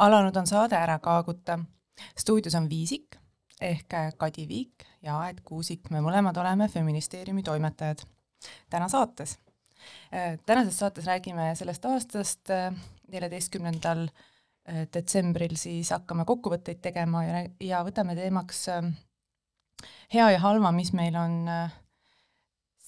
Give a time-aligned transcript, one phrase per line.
[0.00, 1.58] alanud on saade Ära kaaguta.
[2.18, 3.16] stuudios on Viisik
[3.60, 8.02] ehk Kadi Viik ja Aet Kuusik, me mõlemad oleme Feministeeriumi toimetajad.
[8.70, 9.38] täna saates.
[10.46, 12.48] tänases saates räägime sellest aastast,
[13.12, 14.08] neljateistkümnendal
[14.94, 18.68] detsembril siis hakkame kokkuvõtteid tegema ja, ja võtame teemaks
[20.14, 21.48] hea ja halva, mis meil on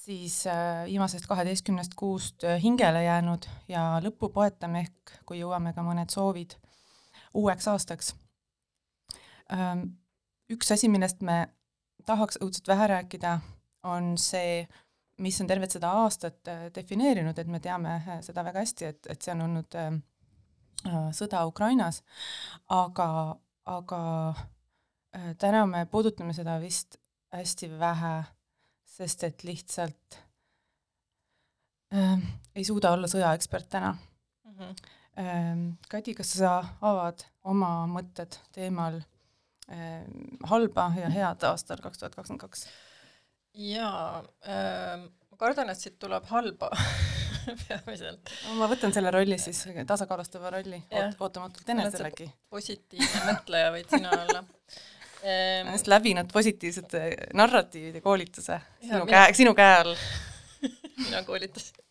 [0.02, 5.84] siis äh, viimasest kaheteistkümnest kuust äh, hingele jäänud ja lõppu poetame ehk kui jõuame ka
[5.86, 6.56] mõned soovid
[7.34, 8.14] uueks aastaks.
[9.52, 9.84] Ähm,
[10.52, 11.46] üks asi, millest me
[12.06, 13.38] tahaks õudselt vähe rääkida,
[13.88, 14.66] on see,
[15.22, 19.22] mis on tervet seda aastat äh, defineerinud, et me teame seda väga hästi, et, et
[19.22, 19.90] see on olnud äh,
[21.14, 22.02] sõda Ukrainas,
[22.68, 23.08] aga,
[23.70, 24.02] aga
[25.16, 26.98] äh, täna me puudutame seda vist
[27.32, 28.16] hästi vähe
[28.92, 30.18] sest et lihtsalt
[31.94, 32.24] äh,
[32.56, 34.58] ei suuda olla sõjaekspert täna mm.
[34.58, 34.74] -hmm.
[35.20, 38.94] Ähm, Kadi, kas sa avad oma mõtted teemal
[39.68, 40.06] äh,
[40.48, 42.64] halba ja head aastal kaks tuhat kakskümmend kaks?
[43.52, 46.70] jaa äh,, ma kardan, et siit tuleb halba
[47.66, 48.54] peamiselt no,.
[48.62, 52.30] ma võtan selle rolli siis, tasakaalustava rolli, oot-, ootamatult eneselegi.
[52.52, 55.66] positiivne mõtleja võid sina olla ehm....
[55.66, 57.04] olen just läbinud positiivsete
[57.36, 59.94] narratiivide koolituse sinu käe, sinu käe all
[61.04, 61.84] mina koolitasin.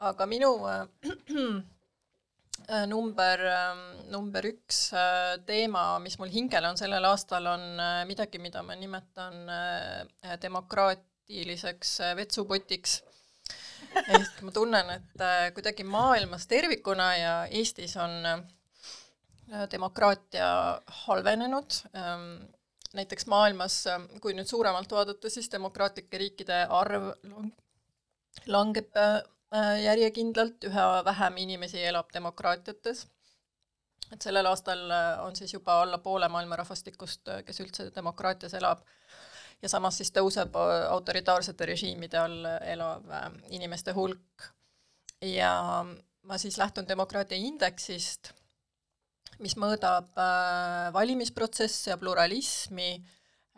[0.00, 0.88] aga minu äh,
[2.88, 3.82] number äh,,
[4.12, 8.76] number üks äh, teema, mis mul hingele on sellel aastal, on äh, midagi, mida ma
[8.78, 13.02] nimetan äh, demokraatiliseks äh, vetsupotiks.
[13.94, 18.38] Ehk ma tunnen, et äh, kuidagi maailmas tervikuna ja Eestis on äh,
[19.52, 22.46] Äh, demokraatia halvenenud, ähm,
[22.96, 27.10] näiteks maailmas, ähm, kui nüüd suuremalt vaadata, siis demokraatlike riikide arv
[28.48, 29.33] langeb äh, äh,
[29.82, 33.06] järjekindlalt, üha vähem inimesi elab demokraatiates.
[34.12, 34.90] et sellel aastal
[35.24, 38.82] on siis juba alla poole maailma rahvastikust, kes üldse demokraatias elab,
[39.62, 40.56] ja samas siis tõuseb
[40.90, 43.06] autoritaarsete režiimide all elav
[43.50, 44.50] inimeste hulk.
[45.22, 45.84] ja
[46.22, 48.32] ma siis lähtun demokraatia indeksist
[49.42, 52.90] mis mõõdab äh, valimisprotsesse ja pluralismi,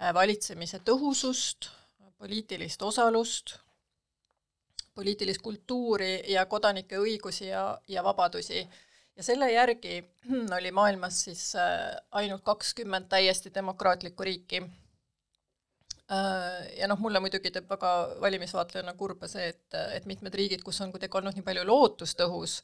[0.00, 1.70] äh, valitsemise tõhusust,
[2.16, 3.58] poliitilist osalust,
[4.96, 8.64] poliitilist kultuuri ja kodanike õigusi ja, ja vabadusi.
[9.16, 10.00] ja selle järgi
[10.58, 14.66] oli maailmas siis äh, ainult kakskümmend täiesti demokraatlikku riiki.
[16.78, 17.88] Ja noh, mulle muidugi teeb väga
[18.22, 22.60] valimisvaatlejana kurba see, et, et mitmed riigid, kus on kuidagi olnud nii palju lootustõhus,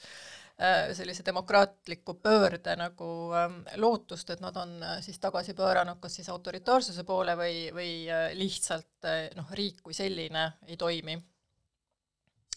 [0.61, 6.19] Äh, sellise demokraatliku pöörde nagu ähm, lootust, et nad on äh, siis tagasi pööranud kas
[6.19, 11.17] siis autoritaarsuse poole või, või äh, lihtsalt noh, riik kui selline ei toimi.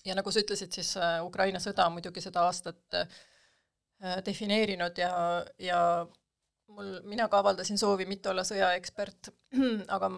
[0.06, 0.94] Ja nagu sa ütlesid, siis
[1.26, 2.98] Ukraina sõda on muidugi seda aastat
[4.26, 5.12] defineerinud ja,
[5.62, 5.80] ja
[6.68, 9.32] mul, mina ka avaldasin soovi mitte olla sõjaekspert,
[9.96, 10.12] aga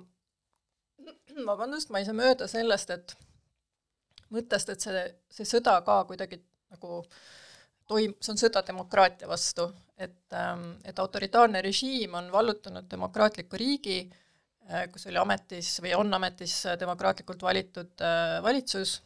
[1.46, 3.16] vabandust, ma ei saa mööda sellest, et
[4.34, 6.42] mõttest, et see, see sõda ka kuidagi
[6.74, 7.20] nagu äh,
[7.88, 9.68] toim-, see on sõda demokraatia vastu,
[9.98, 14.00] et, ähm, et autoritaarne režiim on vallutanud demokraatliku riigi,
[14.68, 19.00] äh, kus oli ametis või on ametis demokraatlikult valitud äh, valitsus,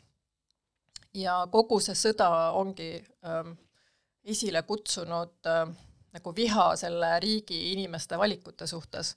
[1.14, 2.94] ja kogu see sõda ongi
[3.25, 3.56] ähm,
[4.24, 5.66] esile kutsunud äh,
[6.12, 9.16] nagu viha selle riigi inimeste valikute suhtes.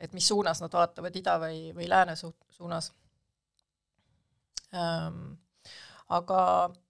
[0.00, 2.92] et mis suunas nad vaatavad, ida või, või lääne su-, suunas
[4.74, 5.32] ähm,
[6.14, 6.38] aga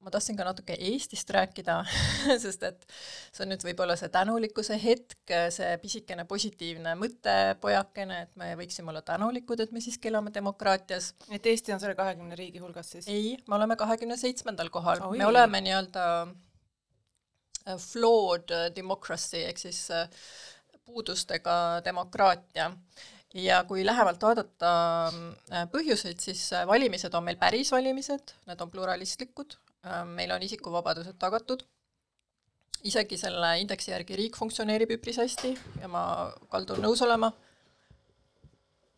[0.05, 1.79] ma tahtsin ka natuke Eestist rääkida
[2.44, 2.87] sest et
[3.32, 9.05] see on nüüd võib-olla see tänulikkuse hetk, see pisikene positiivne mõttepojakene, et me võiksime olla
[9.06, 11.12] tänulikud, et me siiski elame demokraatias.
[11.31, 13.09] et Eesti on selle kahekümne riigi hulgas siis?
[13.09, 20.09] ei, me oleme kahekümne seitsmendal kohal, me oleme nii-öelda äh, flawed democracy ehk siis äh,
[20.85, 22.70] puudustega demokraatia
[23.35, 24.73] ja kui lähemalt vaadata
[25.53, 30.43] äh, põhjuseid, siis äh, valimised on meil päris valimised, need on pluralistlikud, äh, meil on
[30.47, 31.65] isikuvabadused tagatud,
[32.85, 36.05] isegi selle indeksi järgi riik funktsioneerib üpris hästi ja ma
[36.53, 37.33] kaldun nõus olema,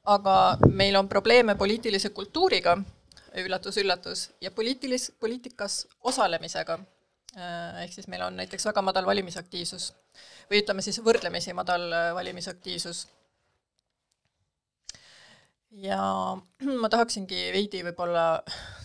[0.06, 0.37] aga
[0.69, 2.77] meil on probleeme poliitilise kultuuriga,
[3.37, 6.79] üllatus-üllatus, ja poliitilis-, poliitikas osalemisega.
[7.82, 9.91] Ehk siis meil on näiteks väga madal valimisaktiivsus
[10.49, 13.03] või ütleme siis võrdlemisi madal valimisaktiivsus
[15.71, 16.01] ja
[16.83, 18.27] ma tahaksingi veidi võib-olla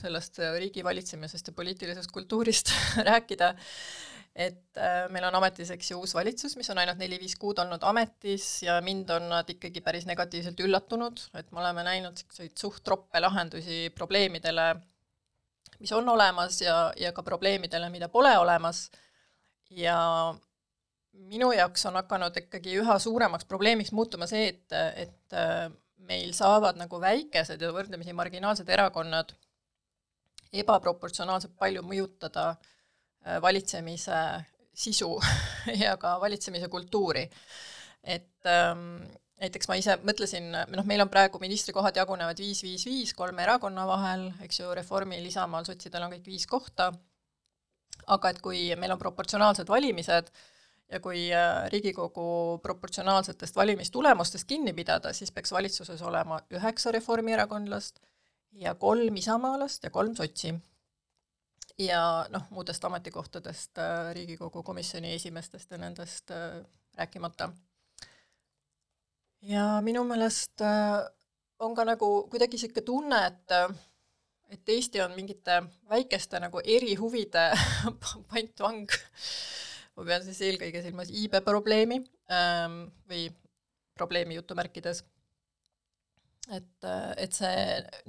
[0.02, 2.74] sellest riigivalitsemisest ja poliitilisest kultuurist
[3.10, 3.54] rääkida,
[4.36, 7.84] et äh, meil on ametis, eks ju, uus valitsus, mis on ainult neli-viis kuud olnud
[7.88, 12.84] ametis ja mind on nad ikkagi päris negatiivselt üllatunud, et me oleme näinud niisuguseid suht
[12.88, 14.72] troppe lahendusi probleemidele,
[15.82, 18.88] mis on olemas ja, ja ka probleemidele, mida pole olemas,
[19.72, 19.98] ja
[21.32, 25.68] minu jaoks on hakanud ikkagi üha suuremaks probleemiks muutuma see, et, et äh,
[26.08, 29.34] meil saavad nagu väikesed ja võrdlemisi marginaalsed erakonnad
[30.52, 34.22] ebaproportsionaalselt palju mõjutada äh, valitsemise
[34.74, 35.14] sisu
[35.84, 37.30] ja ka valitsemise kultuuri.
[38.04, 39.04] et ähm,
[39.42, 43.86] näiteks ma ise mõtlesin, noh, meil on praegu ministrikohad jagunevad viis, viis, viis kolme erakonna
[43.90, 46.92] vahel, eks ju, Reformil, Isamaal, sotsidel on kõik viis kohta,
[48.16, 50.30] aga et kui meil on proportsionaalsed valimised
[50.92, 58.02] ja kui äh, Riigikogu proportsionaalsetest valimistulemustest kinni pidada, siis peaks valitsuses olema üheksa reformierakondlast
[58.52, 60.54] ja kolm isamaalast ja kolm sotsi.
[61.80, 66.66] ja noh, muudest ametikohtadest äh, Riigikogu komisjoni esimeestest ja nendest äh,
[66.98, 67.50] rääkimata.
[69.42, 70.62] ja minu meelest
[71.60, 73.80] on ka nagu kuidagi niisugune tunne, et
[74.52, 77.52] et Eesti on mingite väikeste nagu erihuvide
[78.30, 78.92] pantvang.
[79.98, 82.02] Ma pean siis eelkõige silmas iibe-probleemi
[82.32, 83.28] ähm, või
[84.02, 85.04] probleemi jutumärkides.
[86.52, 86.86] Et,
[87.22, 87.58] et see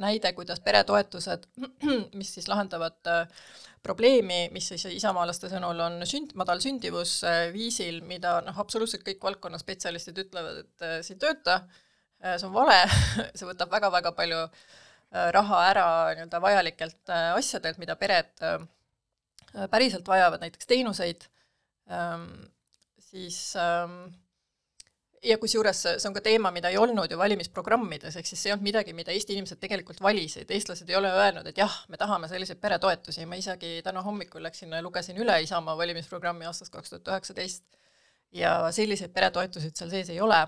[0.00, 1.44] näide, kuidas peretoetused,
[2.18, 3.42] mis siis lahendavad äh,
[3.84, 9.22] probleemi, mis siis isamaalaste sõnul on sünd, madal sündivus äh, viisil, mida noh, absoluutselt kõik
[9.22, 11.60] valdkonna spetsialistid ütlevad, et äh, see ei tööta,
[12.22, 12.78] see on vale
[13.36, 14.44] see võtab väga-väga palju
[15.36, 18.30] raha ära nii-öelda vajalikelt asjadelt, mida pered
[19.68, 21.26] päriselt vajavad, näiteks teenuseid,
[23.02, 24.04] siis ähm,
[25.22, 28.56] ja kusjuures see on ka teema, mida ei olnud ju valimisprogrammides, ehk siis see ei
[28.56, 32.30] olnud midagi, mida Eesti inimesed tegelikult valisid, eestlased ei ole öelnud, et jah, me tahame
[32.30, 37.12] selliseid peretoetusi, ma isegi täna hommikul läksin ja lugesin üle Isamaa valimisprogrammi aastast kaks tuhat
[37.14, 37.64] üheksateist
[38.34, 40.40] ja selliseid peretoetusid seal sees ei ole.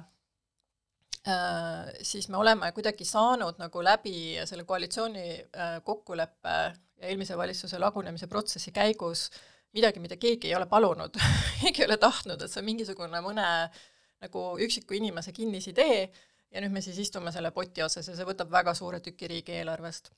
[1.25, 6.57] Äh,, siis me oleme kuidagi saanud nagu läbi selle koalitsiooni äh, kokkuleppe
[7.01, 9.31] ja eelmise valitsuse lagunemise protsessi käigus
[9.75, 11.19] midagi, mida keegi ei ole palunud
[11.63, 13.47] keegi ei ole tahtnud, et see on mingisugune mõne
[14.25, 15.99] nagu üksiku inimese kinnisidee
[16.55, 20.13] ja nüüd me siis istume selle poti otsas ja see võtab väga suure tüki riigieelarvest.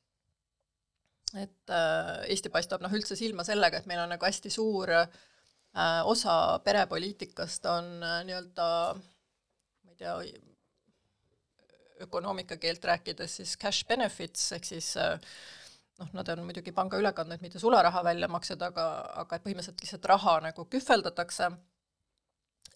[1.42, 5.08] et äh, Eesti paistab noh üldse silma sellega, et meil on nagu hästi suur äh,
[6.04, 10.18] osa perepoliitikast on äh, nii-öelda ma ei tea,
[12.00, 15.18] ökonoomika keelt rääkides siis cash benefits ehk siis äh,
[15.98, 18.84] noh, nad on muidugi pangaülekanded, mitte sularaha väljamaksed, aga,
[19.22, 21.50] aga et põhimõtteliselt lihtsalt raha nagu kühveldatakse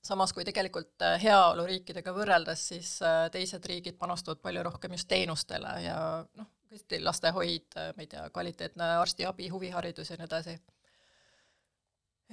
[0.02, 5.74] samas kui tegelikult äh, heaoluriikidega võrreldes, siis äh, teised riigid panustavad palju rohkem just teenustele
[5.84, 10.56] ja noh, tõesti lastehoid, äh, ma ei tea, kvaliteetne arstiabi, huviharidus ja nii edasi.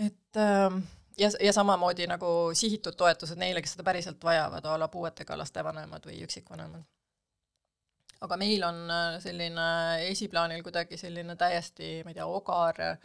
[0.06, 0.80] et ähm,
[1.18, 5.64] ja, ja samamoodi nagu sihitud toetused neile, kes seda päriselt vajavad, a la puuetega laste
[5.64, 6.86] vanemad või üksikvanemad.
[8.26, 8.80] Aga meil on
[9.22, 9.68] selline
[10.08, 12.98] esiplaanil kuidagi selline täiesti, ma ei tea, ogar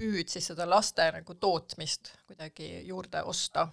[0.00, 3.66] püüd siis seda laste nagu tootmist kuidagi juurde osta.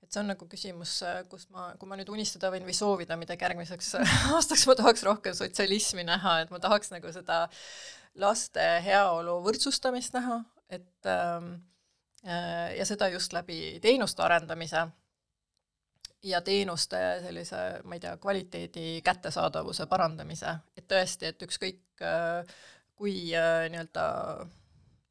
[0.00, 0.94] Et see on nagu küsimus,
[1.30, 3.94] kus ma, kui ma nüüd unistada võin või soovida midagi järgmiseks
[4.34, 7.44] aastaks, ma tahaks rohkem sotsialismi näha, et ma tahaks nagu seda
[8.18, 10.40] laste heaolu võrdsustamist näha,
[10.72, 11.52] et ähm,
[12.26, 14.88] äh, ja seda just läbi teenuste arendamise
[16.22, 22.54] ja teenuste sellise, ma ei tea, kvaliteedi kättesaadavuse parandamise, et tõesti, et ükskõik äh,
[22.94, 24.06] kui äh, nii-öelda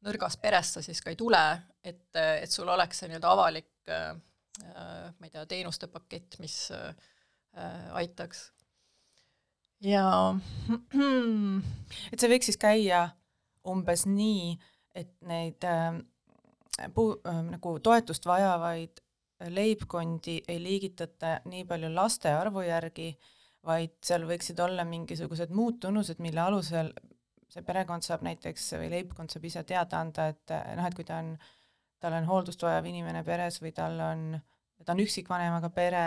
[0.06, 1.42] nõrgas peres sa siis ka ei tule,
[1.84, 4.14] et, et sul oleks see nii-öelda avalik äh,
[4.64, 6.94] Äh, ma ei tea, teenuste pakett, mis äh,
[7.96, 8.50] aitaks.
[9.80, 10.04] ja
[12.12, 13.06] et see võiks siis käia
[13.70, 14.52] umbes nii,
[14.94, 15.96] et neid äh,
[16.94, 19.00] puu- äh,, nagu toetust vajavaid
[19.48, 23.14] leibkondi ei liigitata nii palju laste arvu järgi,
[23.64, 26.92] vaid seal võiksid olla mingisugused muud tunnused, mille alusel
[27.50, 31.18] see perekond saab näiteks või leibkond saab ise teada anda, et noh, et kui ta
[31.20, 31.34] on,
[32.00, 34.24] tal on hooldust vajav inimene peres või tal on
[34.84, 36.04] ta on üksikvanemaga pere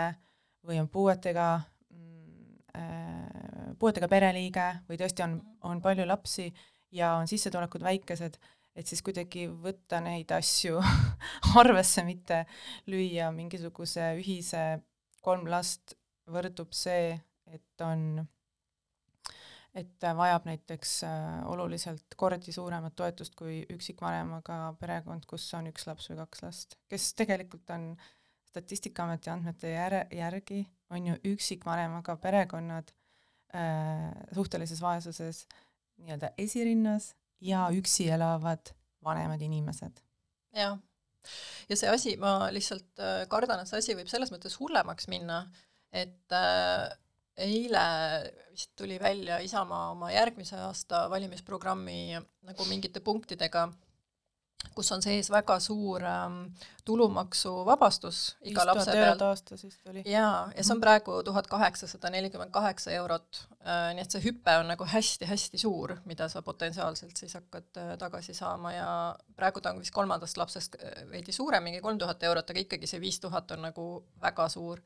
[0.66, 1.48] või on puuetega
[1.94, 5.38] mm, äh, puuetega pereliige või tõesti on,
[5.68, 6.48] on palju lapsi
[6.94, 8.38] ja on sissetulekud väikesed,
[8.74, 10.80] et siis kuidagi võtta neid asju
[11.60, 12.44] arvesse, mitte
[12.90, 14.64] lüüa mingisuguse ühise
[15.24, 15.96] kolm last
[16.30, 17.14] võrdub see,
[17.52, 18.24] et on,
[19.76, 26.10] et vajab näiteks äh, oluliselt kordi suuremat toetust kui üksikvanemaga perekond, kus on üks laps
[26.10, 27.94] või kaks last, kes tegelikult on
[28.54, 30.60] Statistikaameti andmete jär-, järgi
[30.94, 32.92] on ju üksikvanemaga perekonnad
[33.50, 35.40] äh, suhtelises vaesuses
[35.98, 38.72] nii-öelda esirinnas ja üksi elavad
[39.04, 40.02] vanemad inimesed.
[40.54, 40.78] jah,
[41.68, 45.44] ja see asi, ma lihtsalt äh, kardan, et see asi võib selles mõttes hullemaks minna,
[45.92, 46.88] et äh,
[47.44, 47.84] eile
[48.52, 53.66] vist tuli välja Isamaa oma järgmise aasta valimisprogrammi nagu mingite punktidega
[54.74, 56.38] kus on sees väga suur ähm,
[56.84, 59.22] tulumaksuvabastus iga lapse pealt.
[59.22, 60.02] aastas vist oli.
[60.06, 60.84] jaa, ja see on mhm.
[60.86, 65.96] praegu tuhat kaheksasada nelikümmend kaheksa eurot äh,, nii et see hüpe on nagu hästi-hästi suur,
[66.10, 68.90] mida sa potentsiaalselt siis hakkad äh, tagasi saama ja
[69.36, 72.90] praegu ta on vist kolmandast lapsest äh, veidi suurem, mingi kolm tuhat eurot, aga ikkagi
[72.90, 73.88] see viis tuhat on nagu
[74.22, 74.82] väga suur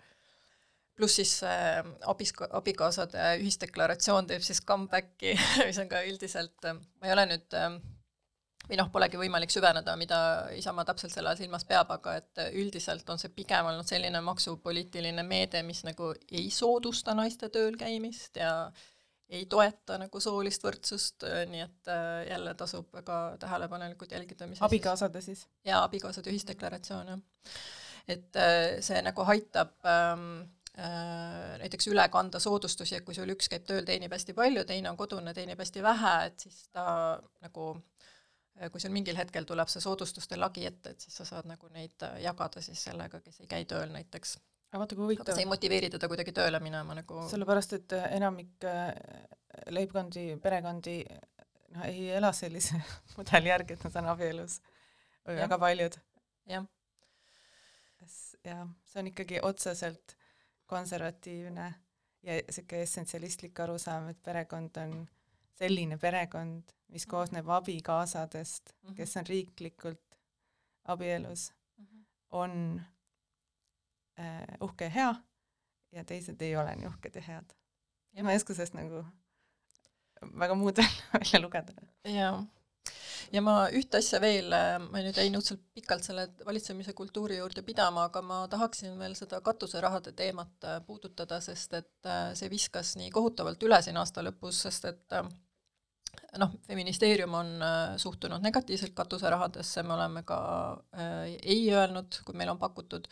[0.99, 1.79] pluss siis äh,
[2.11, 5.37] abis, abikaasade ühisdeklaratsioon teeb siis comeback'i
[5.69, 7.79] mis on ka üldiselt, äh, ma ei ole nüüd äh,
[8.69, 10.19] või noh, polegi võimalik süveneda, mida
[10.57, 15.25] Isamaa täpselt selle all silmas peab, aga et üldiselt on see pigem olnud selline maksupoliitiline
[15.27, 18.53] meede, mis nagu ei soodusta naiste tööl käimist ja
[19.29, 21.91] ei toeta nagu soolist võrdsust, nii et
[22.31, 25.47] jälle tasub väga tähelepanelikult jälgida, mis abikaasade siis?
[25.69, 27.59] jaa, abikaasade ühisdeklaratsioon, jah.
[28.17, 28.41] et
[28.85, 30.47] see nagu aitab ähm,
[30.79, 34.93] Äh, näiteks üle kanda soodustusi, et kui sul üks käib tööl, teenib hästi palju, teine
[34.93, 36.85] on kodune, teenib hästi vähe, et siis ta
[37.43, 37.98] nagu äh,
[38.73, 42.07] kui sul mingil hetkel tuleb see soodustuste lagi ette, et siis sa saad nagu neid
[42.07, 44.37] äh, jagada siis sellega, kes ei käi tööl näiteks.
[44.73, 45.35] aga vaata, kui huvitav.
[45.35, 48.69] see ei motiveeri teda kuidagi tööle minema nagu sellepärast, et enamik
[49.75, 50.99] leibkondi, perekondi
[51.75, 52.81] noh, ei ela sellise
[53.17, 54.61] mudeli järgi, et nad on abielus
[55.27, 55.99] või väga paljud.
[56.49, 56.69] jah.
[58.45, 60.17] jah, see on ikkagi otseselt
[60.69, 61.69] konservatiivne
[62.23, 64.99] ja niisugune essentsialistlik arusaam, et perekond on
[65.59, 68.97] selline perekond, mis koosneb abikaasadest mm, -hmm.
[68.97, 70.19] kes on riiklikult
[70.85, 72.05] abielus mm, -hmm.
[72.31, 72.83] on
[74.21, 75.15] äh, uhke ja hea
[75.93, 77.57] ja teised ei ole nii uhked ja head.
[78.13, 79.05] ja ma ei oska sellest nagu
[80.39, 80.79] väga muud
[81.15, 81.73] välja lugeda.
[82.05, 82.47] jaa
[83.33, 87.63] ja ma ühte asja veel, äh, ma nüüd jäin õudselt pikalt selle valitsemise kultuuri juurde
[87.67, 92.97] pidama, aga ma tahaksin veel seda katuserahade teemat äh, puudutada, sest et äh, see viskas
[93.01, 95.19] nii kohutavalt üle siin aasta lõpus, sest et
[96.39, 97.65] noh, feministeerium on
[98.01, 100.39] suhtunud negatiivselt katuserahadesse, me oleme ka
[100.95, 103.09] äh, ei öelnud, kui meil on pakutud,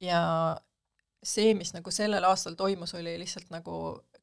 [0.00, 0.22] ja
[1.24, 3.78] see, mis nagu sellel aastal toimus, oli lihtsalt nagu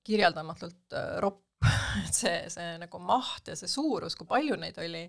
[0.05, 1.41] kirjeldamatult äh, ropp.
[2.05, 5.05] Et see, see nagu maht ja see suurus, kui palju neid oli.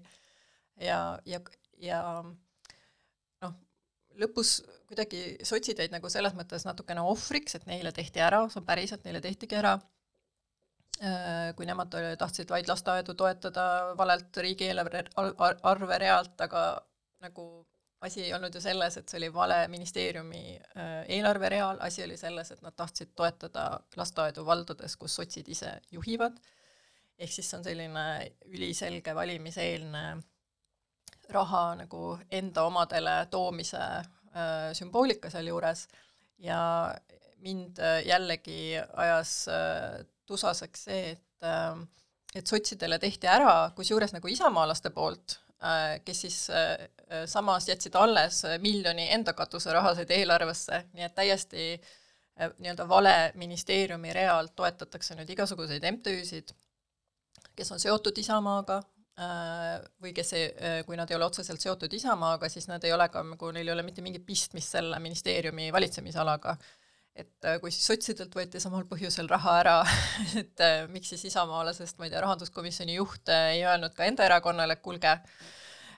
[0.81, 1.41] Ja, ja,
[1.83, 3.55] ja noh,
[4.21, 8.69] lõpus kuidagi sotsid jäid nagu selles mõttes natukene ohvriks, et neile tehti ära, see on
[8.69, 9.96] päriselt, neile tehtigi ära, äh,
[11.57, 13.65] kui nemad tahtsid vaid lasteaedu toetada
[13.99, 15.03] valelt riigieelarve
[15.69, 16.63] arverealt, aga
[17.21, 17.45] nagu
[18.01, 22.53] asi ei olnud ju selles, et see oli vale ministeeriumi äh, eelarvereal, asi oli selles,
[22.53, 23.67] et nad tahtsid toetada
[23.97, 26.37] lasteaedu valdades, kus sotsid ise juhivad,
[27.19, 28.07] ehk siis see on selline
[28.53, 30.05] üliselge valimiseelne
[31.33, 35.87] raha nagu enda omadele toomise äh, sümboolika sealjuures.
[36.39, 36.61] Ja
[37.43, 41.79] mind äh, jällegi ajas äh, tusaseks see, et äh,
[42.37, 46.73] et sotsidele tehti ära, kusjuures nagu isamaalaste poolt Äh, kes siis äh,
[47.11, 51.69] äh, samas jätsid alles miljoni enda katuserahasid eelarvesse, nii et täiesti
[52.59, 56.53] nii-öelda vale ministeeriumi realt toetatakse nüüd igasuguseid MTÜ-sid,
[57.57, 58.83] kes on seotud Isamaaga
[60.05, 60.51] või kes ei,
[60.85, 63.73] kui nad ei ole otseselt seotud Isamaaga, siis nad ei ole ka nagu, neil ei
[63.73, 66.59] ole mitte mingit pistmist selle ministeeriumi valitsemisalaga.
[67.17, 69.77] Et kui siis sotsidelt võeti samal põhjusel raha ära
[70.43, 74.85] et miks siis isamaalasest, ma ei tea, rahanduskomisjoni juht ei öelnud ka enda erakonnale, et
[74.85, 75.15] kuulge,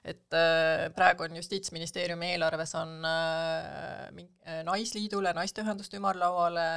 [0.08, 4.08] et äh, praegu on Justiitsministeeriumi eelarves on äh,
[4.46, 6.68] äh, Naisliidule, Naisteühenduste Ümarlauale,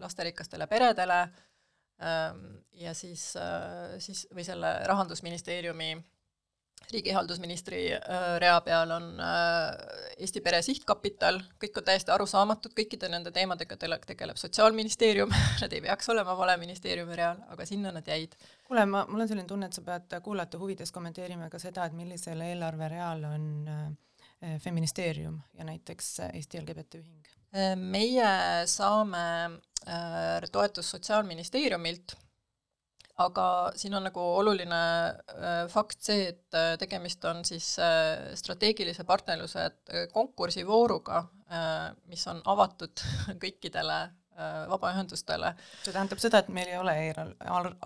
[0.00, 1.20] lasterikastele peredele
[2.02, 3.32] ähm, ja siis,
[3.98, 5.94] siis või selle Rahandusministeeriumi
[6.92, 13.32] riigihaldusministri äh, rea peal on äh, Eesti Pere Sihtkapital, kõik on täiesti arusaamatud, kõikide nende
[13.34, 15.32] teemadega tegeleb Sotsiaalministeerium
[15.62, 18.36] nad ei peaks olema vale ministeeriumi real, aga sinna nad jäid.
[18.68, 21.96] kuule, ma, mul on selline tunne, et sa pead kuulajate huvides kommenteerima ka seda, et
[21.96, 27.28] millisel eelarvereal on äh, Feministeerium ja näiteks Eesti LGBT Ühing?
[27.76, 28.28] meie
[28.66, 29.20] saame
[30.50, 32.14] toetust Sotsiaalministeeriumilt
[33.20, 39.04] aga siin on nagu oluline äh, fakt see, et äh, tegemist on siis äh, strateegilise
[39.04, 39.68] partnerluse
[40.12, 41.24] konkursivooruga,
[42.08, 43.02] mis on avatud
[43.42, 43.98] kõikidele
[44.68, 45.50] vabaühendustele.
[45.84, 46.94] see tähendab seda, et meil ei ole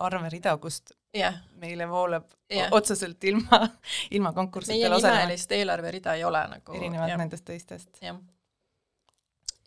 [0.07, 1.41] arverida, kust yeah.
[1.59, 2.71] meile voolab yeah.
[2.71, 3.59] otseselt ilma,
[4.15, 5.17] ilma konkurssidel osalema.
[5.17, 6.77] meie nimelist eelarverida ei ole nagu.
[6.79, 7.19] erinevalt ja.
[7.19, 7.99] nendest teistest.
[7.99, 8.15] jah.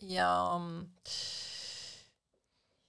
[0.01, 0.81] ja, ja Ehm,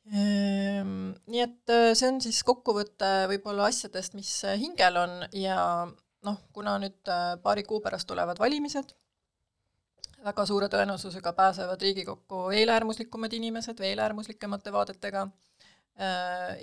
[0.10, 5.58] nii et äh, see on siis kokkuvõte võib-olla asjadest, mis äh, hingel on ja
[6.26, 8.96] noh, kuna nüüd äh, paari kuu pärast tulevad valimised,
[10.26, 15.30] väga suure tõenäosusega pääsevad Riigikokku veel äärmuslikumad inimesed veel äärmuslikemate vaadetega,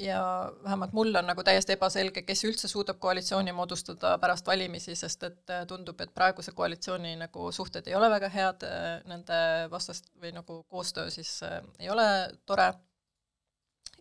[0.02, 0.20] ja
[0.64, 5.52] vähemalt mul on nagu täiesti ebaselge, kes üldse suudab koalitsiooni moodustada pärast valimisi, sest et
[5.68, 8.64] tundub, et praeguse koalitsiooni nagu suhted ei ole väga head,
[9.06, 9.38] nende
[9.70, 11.36] vastast või nagu koostöö siis
[11.78, 12.08] ei ole
[12.48, 12.72] tore,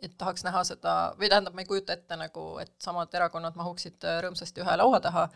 [0.01, 4.03] et tahaks näha seda, või tähendab, ma ei kujuta ette nagu, et samad erakonnad mahuksid
[4.25, 5.27] rõõmsasti ühe laua taha.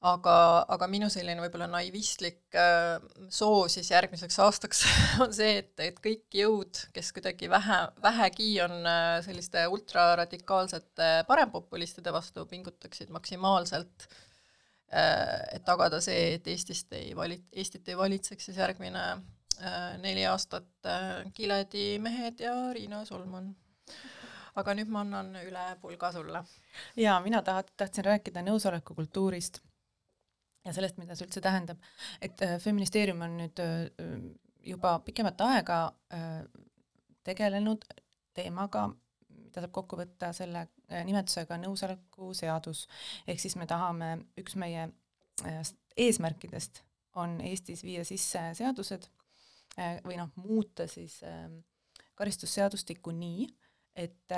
[0.00, 0.34] Aga,
[0.72, 4.80] aga minu selline võib-olla naivistlik äh, soov siis järgmiseks aastaks
[5.24, 12.14] on see, et, et kõik jõud, kes kuidagi vähe, vähegi on äh, selliste ultraradikaalsete parempopulistide
[12.16, 14.06] vastu, pingutaksid maksimaalselt
[14.88, 19.20] äh,, et tagada see, et Eestist ei vali-, Eestit ei valitseks siis järgmine äh,
[20.02, 23.54] neli aastat äh, Kiledi mehed ja Riina Solman.
[24.60, 26.42] Aga nüüd ma annan üle pulga sulle.
[26.96, 29.60] jaa, mina taha-, tahtsin rääkida nõusolekukultuurist
[30.64, 31.80] ja sellest, mida see üldse tähendab,
[32.22, 34.16] et äh, Feministeerium on nüüd äh,
[34.72, 35.80] juba pikemat aega
[36.14, 36.42] äh,
[37.26, 37.86] tegelenud
[38.36, 38.88] teemaga,
[39.30, 42.84] mida saab kokku võtta selle nimetusega nõusoleku seadus,
[43.26, 44.88] ehk siis me tahame, üks meie
[45.96, 46.82] eesmärkidest
[47.18, 49.08] on Eestis viia sisse seadused
[50.04, 51.20] või noh, muuta siis
[52.18, 53.46] karistusseadustikku nii,
[53.96, 54.34] et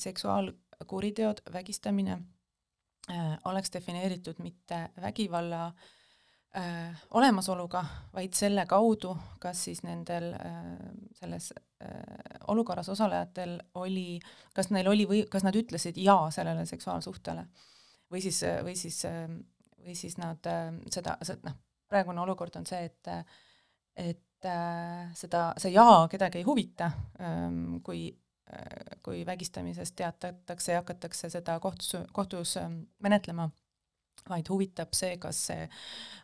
[0.00, 2.16] seksuaalkuriteod, vägistamine
[3.10, 5.66] Äh, oleks defineeritud mitte vägivalla
[6.56, 10.66] äh, olemasoluga, vaid selle kaudu, kas siis nendel äh,
[11.16, 11.88] selles äh,
[12.52, 14.20] olukorras osalejatel oli,
[14.54, 17.46] kas neil oli või kas nad ütlesid jaa sellele seksuaalsuhtele.
[18.12, 19.00] Või siis, või siis,
[19.80, 21.16] või siis nad äh, seda,
[21.48, 21.56] noh,
[21.88, 23.14] praegune olukord on see, et
[23.98, 28.10] et äh, seda, see jaa kedagi ei huvita ähm,, kui
[29.02, 33.48] kui vägistamisest teatatakse ja hakatakse seda kohtus, kohtus ähm, menetlema,
[34.28, 35.68] vaid huvitab see, kas see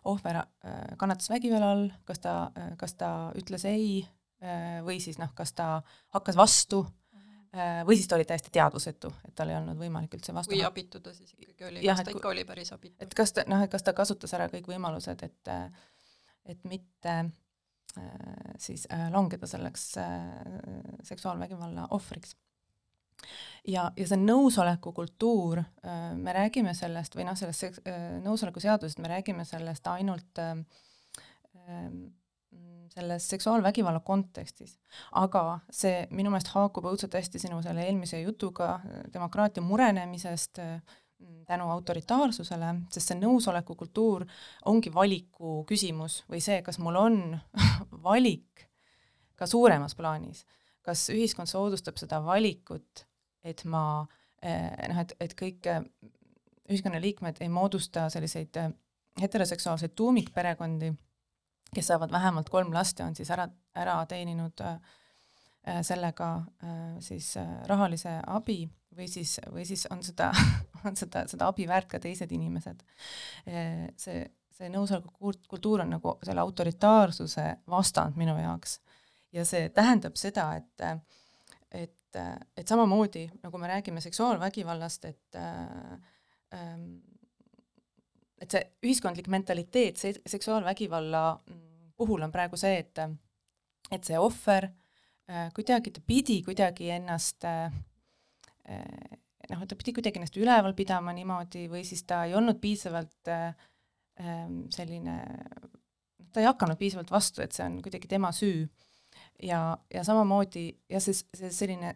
[0.09, 3.89] ohver äh, kannatas vägivalla all, kas ta, äh, kas ta ütles ei
[4.43, 5.79] äh, või siis noh, kas ta
[6.17, 6.87] hakkas vastu
[7.87, 10.99] või siis ta oli täiesti teadvusetu, et tal ei olnud võimalik üldse vastu või abitu
[10.99, 12.97] ta siis ikkagi oli, kas ta ikka oli päris abitu?
[12.99, 15.53] et kas ta, noh, et kas ta kasutas ära kõik võimalused, et
[16.51, 17.44] et mitte Äh,
[18.59, 20.09] siis äh, langeda selleks äh,
[21.03, 22.37] seksuaalvägivalla ohvriks.
[23.69, 25.63] ja, ja see nõusoleku kultuur,
[26.21, 27.79] me räägime sellest või noh, sellest
[28.25, 30.67] nõusoleku seadusest me räägime sellest ainult ähm,
[32.95, 34.77] selles seksuaalvägivalla kontekstis.
[35.13, 38.77] aga see minu meelest haakub õudselt hästi sinu selle eelmise jutuga
[39.15, 40.99] demokraatia murenemisest äh,,
[41.47, 44.25] tänu autoritaarsusele, sest see nõusolekukultuur
[44.71, 47.19] ongi valiku küsimus või see, kas mul on
[48.07, 48.67] valik
[49.39, 50.45] ka suuremas plaanis,
[50.85, 53.05] kas ühiskond soodustab seda valikut,
[53.45, 54.05] et ma
[54.43, 55.83] eh, noh, et, et kõik eh,
[56.71, 58.71] ühiskonnaliikmed ei moodusta selliseid eh,
[59.21, 60.93] heteroseksuaalseid tuumikperekondi,
[61.75, 64.61] kes saavad vähemalt kolm last ja on siis ära, ära teeninud
[65.65, 66.29] sellega
[67.01, 67.35] siis
[67.69, 70.31] rahalise abi või siis, või siis on seda,
[70.87, 72.83] on seda, seda abi väärt ka teised inimesed.
[73.97, 74.25] see,
[74.55, 78.81] see nõusoleku kultuur on nagu selle autoritaarsuse vastand minu jaoks.
[79.33, 81.09] ja see tähendab seda, et,
[81.71, 82.21] et,
[82.57, 86.87] et samamoodi, nagu me räägime seksuaalvägivallast, et ähm,
[88.41, 91.23] et see ühiskondlik mentaliteet see seksuaalvägivalla
[91.97, 92.99] puhul on praegu see, et
[93.93, 94.84] et see ohver äh,
[95.57, 97.73] kuidagi, ta pidi kuidagi ennast äh,
[98.65, 99.19] Eh,
[99.51, 103.53] noh, ta pidi kuidagi ennast üleval pidama niimoodi või siis ta ei olnud piisavalt äh,
[104.73, 105.17] selline,
[106.33, 108.65] ta ei hakanud piisavalt vastu, et see on kuidagi tema süü.
[109.43, 111.93] ja, ja samamoodi, ja see, see selline,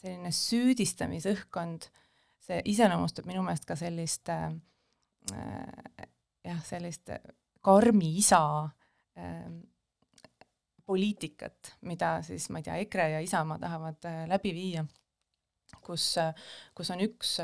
[0.00, 1.90] selline süüdistamisõhkkond,
[2.46, 4.48] see iseloomustab minu meelest ka sellist äh,
[6.46, 7.12] jah, sellist
[7.60, 8.40] karmi isa
[9.18, 9.44] äh,
[10.86, 14.86] poliitikat, mida siis, ma ei tea, EKRE ja Isamaa tahavad äh, läbi viia
[15.86, 16.10] kus,
[16.76, 17.36] kus on üks,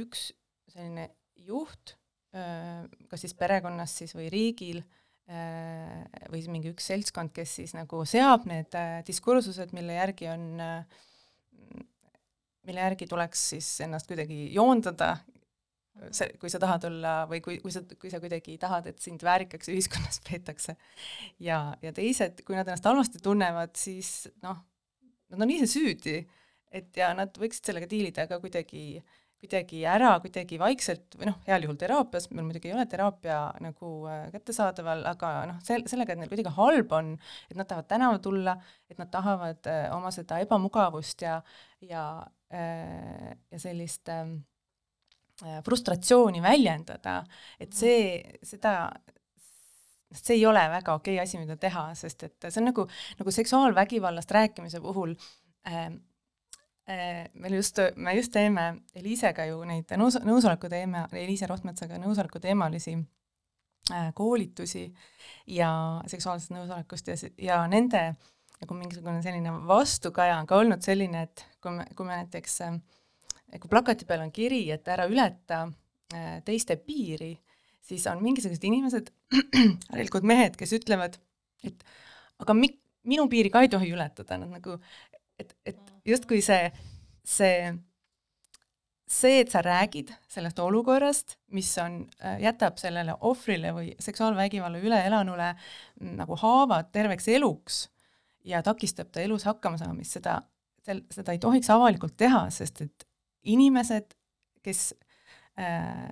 [0.00, 0.26] üks
[0.72, 1.08] selline
[1.44, 1.96] juht,
[2.32, 4.82] kas siis perekonnas siis või riigil,
[5.24, 8.74] või siis mingi üks seltskond, kes siis nagu seab need
[9.08, 10.48] diskursused, mille järgi on,
[12.64, 15.14] mille järgi tuleks siis ennast kuidagi joondada,
[16.10, 19.22] see, kui sa tahad olla või kui, kui sa, kui sa kuidagi tahad, et sind
[19.24, 20.76] väärikaks ühiskonnas peetakse.
[21.38, 24.62] ja, ja teised, kui nad ennast halvasti tunnevad, siis noh,
[25.30, 26.22] nad on ise süüdi
[26.74, 29.00] et ja nad võiksid sellega diilida ka kuidagi,
[29.42, 33.92] kuidagi ära, kuidagi vaikselt või noh, heal juhul teraapias, meil muidugi ei ole teraapia nagu
[34.10, 37.12] äh, kättesaadaval, aga noh, sel-, sellega, et neil kuidagi halb on,
[37.50, 38.56] et nad tahavad tänavale tulla,
[38.90, 41.38] et nad tahavad äh, oma seda ebamugavust ja,
[41.84, 42.08] ja
[42.50, 44.26] äh,, ja sellist äh,
[45.42, 47.18] frustratsiooni väljendada,
[47.60, 48.74] et see, seda,
[50.14, 52.86] see ei ole väga okei asi, mida teha, sest et see on nagu,
[53.18, 55.16] nagu seksuaalvägivallast rääkimise puhul
[55.66, 55.86] äh,
[56.88, 62.42] äh, meil just, me just teeme Eliisega ju neid nõus, nõusoleku teema, Eliise Rohtmetsaga nõusoleku
[62.42, 62.96] teemalisi
[63.90, 64.86] äh, koolitusi
[65.46, 65.70] ja
[66.10, 67.18] seksuaalsest nõusolekust ja,
[67.50, 68.12] ja nende
[68.60, 72.78] nagu mingisugune selline vastukaja on ka olnud selline, et kui me, kui me näiteks äh,
[73.62, 75.64] kui plakati peal on kiri, et ära ületa
[76.14, 77.32] äh, teiste piiri,
[77.84, 79.10] siis on mingisugused inimesed,
[79.92, 81.18] harilikud mehed, kes ütlevad,
[81.66, 81.84] et
[82.42, 82.74] aga mi-,
[83.08, 84.78] minu piiri ka ei tohi ületada, nad nagu,
[85.40, 86.70] et, et justkui see,
[87.28, 87.72] see,
[89.10, 95.52] see, et sa räägid sellest olukorrast, mis on, äh, jätab sellele ohvrile või seksuaalvägivalla üleelanule
[96.14, 97.84] nagu haavad terveks eluks
[98.44, 100.40] ja takistab ta elus hakkamasaamist, seda,
[100.84, 103.06] sel-, seda ei tohiks avalikult teha, sest et
[103.52, 104.14] inimesed,
[104.64, 104.86] kes
[105.60, 106.08] äh,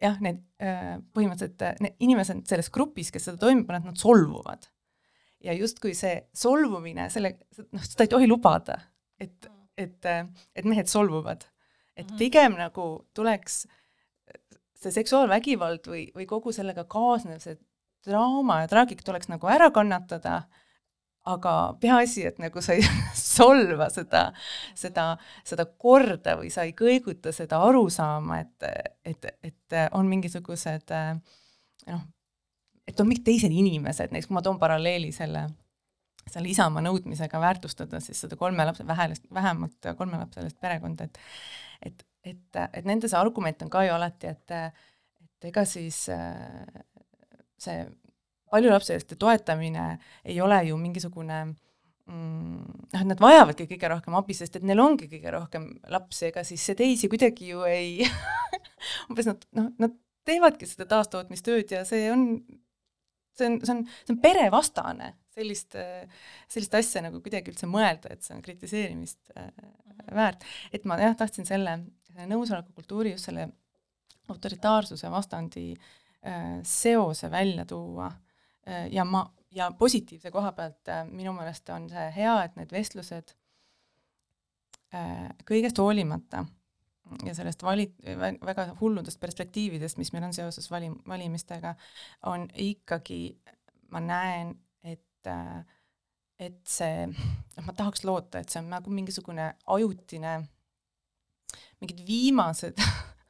[0.00, 4.68] jah, need äh, põhimõtteliselt äh, need inimesed selles grupis, kes seda toime panevad, nad solvuvad.
[5.40, 7.32] ja justkui see solvumine, selle,
[7.72, 8.76] noh, seda ei tohi lubada,
[9.20, 9.48] et,
[9.80, 11.46] et, äh, et mehed solvuvad.
[11.96, 12.18] et mhm.
[12.18, 13.64] pigem nagu tuleks
[14.80, 17.58] see seksuaalvägivald või, või kogu sellega kaasnev see
[18.06, 20.46] draama ja traagika tuleks nagu ära kannatada
[21.34, 22.84] aga peaasi, et nagu sa ei
[23.36, 24.28] solva seda,
[24.78, 25.06] seda,
[25.46, 28.68] seda korda või sa ei kõiguta seda arusaama, et,
[29.04, 32.04] et, et on mingisugused noh,
[32.90, 35.46] et on mingid teised inimesed, näiteks kui ma toon paralleeli selle,
[36.26, 41.18] selle Isamaa nõudmisega väärtustada siis seda kolme lapse vähelist, vähemalt kolmelapselist perekonda, et
[41.80, 46.02] et, et, et nende see argument on ka ju alati, et et ega siis
[47.60, 47.76] see
[48.50, 49.86] paljulapseliste toetamine
[50.24, 51.40] ei ole ju mingisugune
[52.10, 56.44] mm, noh, nad vajavadki kõige rohkem abi, sest et neil ongi kõige rohkem lapsi, ega
[56.46, 58.06] siis see teisi kuidagi ju ei
[59.10, 59.96] umbes nad, noh, nad
[60.28, 62.26] teevadki seda taastootmistööd ja see on,
[63.38, 65.78] see on, see on, see on perevastane, sellist,
[66.50, 69.48] sellist asja nagu kuidagi üldse mõelda, et see on kritiseerimist äh,
[70.14, 70.44] väärt.
[70.74, 71.78] et ma jah, tahtsin selle,
[72.20, 73.48] nõusolekukultuuri, just selle
[74.30, 78.10] autoritaarsuse vastandi äh, seose välja tuua
[78.92, 83.34] ja ma, ja positiivse koha pealt äh, minu meelest on see hea, et need vestlused
[84.94, 86.44] äh, kõigest hoolimata
[87.26, 87.90] ja sellest vali-,
[88.46, 91.74] väga hulludest perspektiividest, mis meil on seoses vali-, valimistega,
[92.30, 93.22] on ikkagi,
[93.90, 94.54] ma näen,
[94.86, 95.30] et
[96.40, 100.38] et see, noh, ma tahaks loota, et see on nagu mingisugune ajutine,
[101.82, 102.80] mingid viimased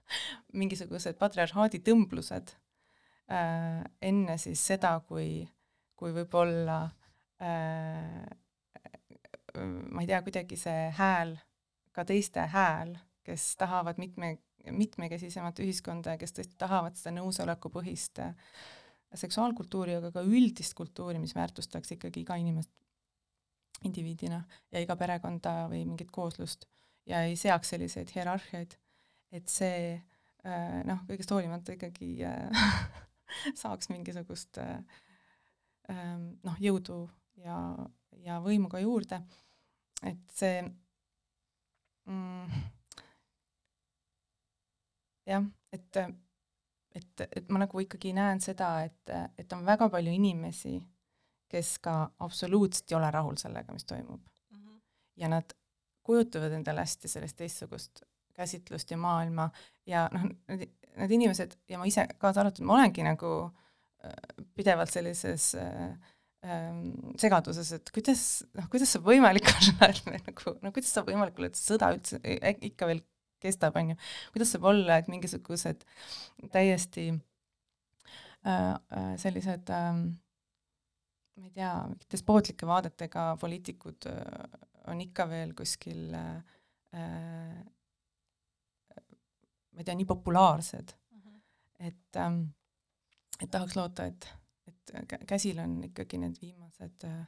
[0.61, 2.53] mingisugused patriarhaadi tõmblused
[3.33, 5.45] äh, enne siis seda, kui,
[5.99, 6.83] kui võib-olla
[7.43, 8.27] äh,
[9.59, 11.37] ma ei tea, kuidagi see hääl,
[11.93, 12.95] ka teiste hääl,
[13.27, 14.37] kes tahavad mitme,
[14.71, 18.35] mitmekesisemat ühiskonda ja kes tõesti tahavad seda nõusolekupõhist äh,
[19.19, 22.71] seksuaalkultuuri, aga ka üldist kultuuri, mis väärtustaks ikkagi iga inimest
[23.87, 26.67] indiviidina ja iga perekonda või mingit kooslust
[27.09, 28.77] ja ei seaks selliseid hierarhiaid,
[29.33, 32.67] et see äh, noh, kõigest hoolimata ikkagi äh,
[33.63, 34.79] saaks mingisugust äh,
[35.91, 37.03] ähm, noh, jõudu
[37.45, 37.57] ja,
[38.25, 39.21] ja võimu ka juurde,
[40.07, 40.63] et see
[42.11, 42.63] mm,
[45.31, 46.03] jah, et,
[46.95, 50.79] et, et ma nagu ikkagi näen seda, et, et on väga palju inimesi,
[51.51, 54.59] kes ka absoluutselt ei ole rahul sellega, mis toimub mm.
[54.59, 54.81] -hmm.
[55.17, 55.57] ja nad
[56.03, 58.03] kujutavad endale hästi sellist teistsugust
[58.35, 59.51] käsitlust ja maailma
[59.87, 60.25] ja noh,
[61.01, 63.35] need inimesed ja ma ise kaasa arvatud, ma olengi nagu
[64.05, 65.93] äh, pidevalt sellises äh,
[66.47, 68.25] ähm, segaduses, et kuidas,
[68.57, 71.93] noh, kuidas saab võimalik olla, et me nagu, no kuidas saab võimalik olla, et sõda
[71.97, 72.21] üldse
[72.71, 73.03] ikka veel
[73.41, 73.99] kestab, on ju,
[74.35, 75.85] kuidas saab olla, et mingisugused
[76.53, 79.93] täiesti äh, äh, sellised äh,
[81.41, 81.75] ma ei tea,
[82.13, 84.59] despootlike vaadetega poliitikud äh,
[84.93, 87.61] on ikka veel kuskil äh
[89.81, 91.87] ma ei tea, nii populaarsed mm, -hmm.
[91.89, 92.41] et ähm,
[93.41, 94.27] et tahaks loota, et,
[94.69, 97.23] et käsil on ikkagi need viimased äh,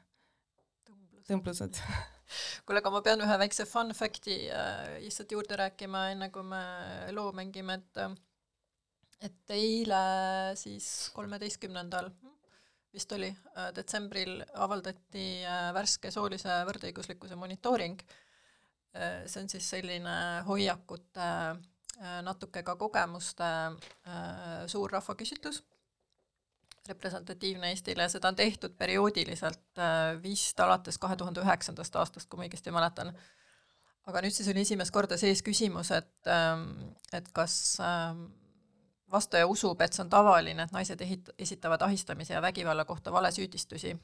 [1.29, 1.81] tõmblused
[2.67, 6.61] kuule, aga ma pean ühe väikse fun fact'i äh, lihtsalt juurde rääkima, enne kui me
[7.17, 8.13] loo mängime, et äh,
[9.23, 10.03] et eile
[10.59, 12.11] siis kolmeteistkümnendal
[12.93, 19.23] vist oli äh,, detsembril avaldati äh, värske soolise võrdõiguslikkuse monitooring äh,.
[19.25, 21.72] see on siis selline hoiakute äh, Äh,
[22.23, 25.63] natuke ka kogemuste äh, suur rahvaküsitlus,
[26.89, 32.49] representatiivne Eestile, seda on tehtud perioodiliselt äh, vist alates kahe tuhande üheksandast aastast, kui ma
[32.49, 33.13] õigesti mäletan.
[34.07, 36.65] aga nüüd siis oli esimest korda sees küsimus, et, ähm,
[37.15, 38.25] et kas ähm,
[39.13, 43.95] vastaja usub, et see on tavaline, et naised ehit-, esitavad ahistamise ja vägivalla kohta valesüüdistusi.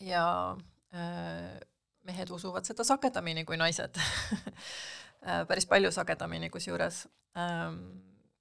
[0.00, 0.56] Ja
[2.08, 3.98] mehed usuvad seda sagedamini kui naised
[5.20, 7.04] päris palju sagedamini kusjuures.
[7.38, 7.80] Ähm,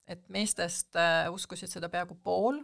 [0.09, 0.95] et meestest
[1.29, 2.55] uskusid seda peaaegu pool,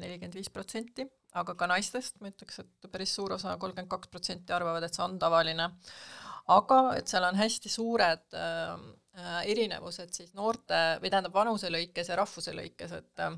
[0.00, 1.04] nelikümmend viis protsenti,
[1.36, 5.04] aga ka naistest ma ütleks, et päris suur osa, kolmkümmend kaks protsenti arvavad, et see
[5.04, 5.68] on tavaline.
[6.48, 12.18] aga et seal on hästi suured äh, erinevused siis noorte või tähendab vanuse lõikes ja
[12.20, 13.34] rahvuse lõikes, et äh,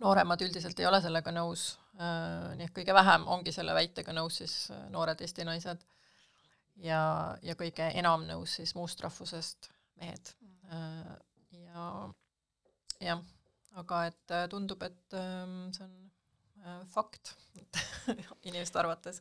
[0.00, 4.38] nooremad üldiselt ei ole sellega nõus, äh, nii et kõige vähem ongi selle väitega nõus
[4.42, 5.82] siis äh, noored Eesti naised
[6.82, 7.02] ja,
[7.42, 10.32] ja kõige enam nõus siis muust rahvusest mehed.
[10.72, 11.14] Äh,
[11.64, 11.88] ja
[13.04, 13.22] jah,
[13.80, 17.34] aga et tundub, et ähm, see on fakt
[18.48, 19.20] inimeste arvates.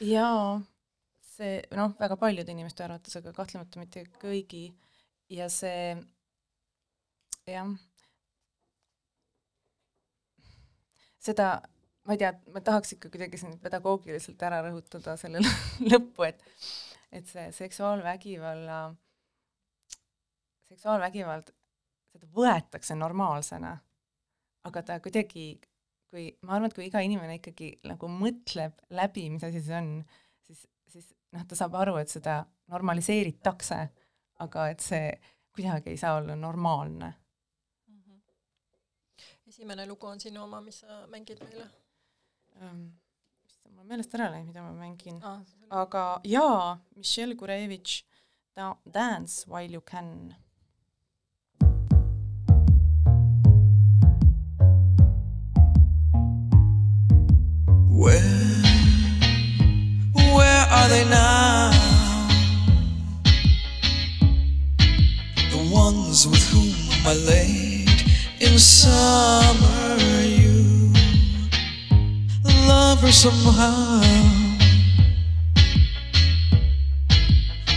[0.00, 0.60] jaa,
[1.34, 4.70] see noh, väga paljude inimeste arvates, aga kahtlemata mitte kõigi
[5.28, 5.94] ja see
[7.50, 7.76] jah
[11.20, 11.50] seda,
[12.10, 15.38] ma ei tea, ma tahaks ikka kuidagi siin pedagoogiliselt ära rõhutada selle
[15.92, 16.42] lõppu, et
[17.12, 18.78] et see seksuaalvägivalla,
[20.70, 21.52] seksuaalvägivald,
[22.10, 23.72] seda võetakse normaalsena,
[24.66, 25.46] aga ta kuidagi,
[26.10, 29.90] kui, ma arvan, et kui iga inimene ikkagi nagu mõtleb läbi, mis asi see on,
[30.46, 33.80] siis, siis noh, ta saab aru, et seda normaliseeritakse,
[34.46, 35.10] aga et see
[35.54, 37.14] kuidagi ei saa olla normaalne.
[39.50, 41.66] Esimene lugu on sinu oma, mis sa mängid meile
[42.60, 42.92] um,?
[43.64, 45.40] mul on meelest ära läinud, mida ma mängin ah,.
[45.70, 48.04] aga jaa, Michelle Gurevitš,
[48.84, 50.34] Dance while you can.
[57.88, 58.20] Where,
[60.14, 61.70] where are they now?
[65.50, 66.74] The ones with whom
[67.06, 67.86] I lay
[68.40, 69.49] in summer
[73.12, 74.00] somehow.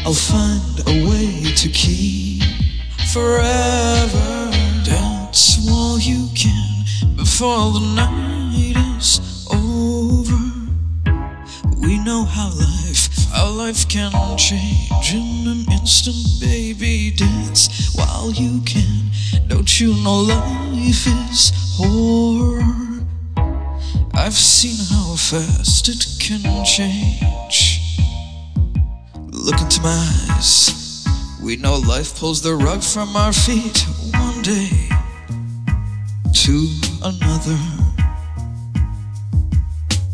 [0.06, 2.43] I'll find a way to keep
[3.12, 4.52] forever.
[4.84, 10.38] Dance while you can before the night is over.
[11.82, 17.12] We know how life how life can change in an instant baby.
[17.15, 19.10] Dance while you can.
[19.48, 22.84] Don't you know life is horror?
[24.13, 25.03] I've seen how
[25.34, 27.80] fast it can change.
[29.32, 29.98] Look into my
[30.30, 31.08] eyes.
[31.41, 34.69] We know life pulls the rug from our feet one day
[36.43, 36.56] to
[37.04, 37.60] another.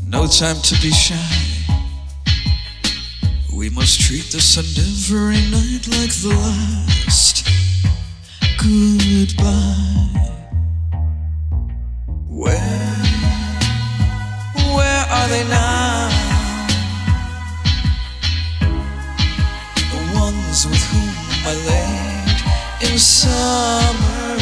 [0.08, 1.36] No time to be shy.
[3.54, 7.46] We must treat this and every night like the last
[8.58, 10.29] goodbye.
[15.32, 16.10] Are now?
[19.92, 21.14] The ones with whom
[21.46, 24.38] I laid in summer,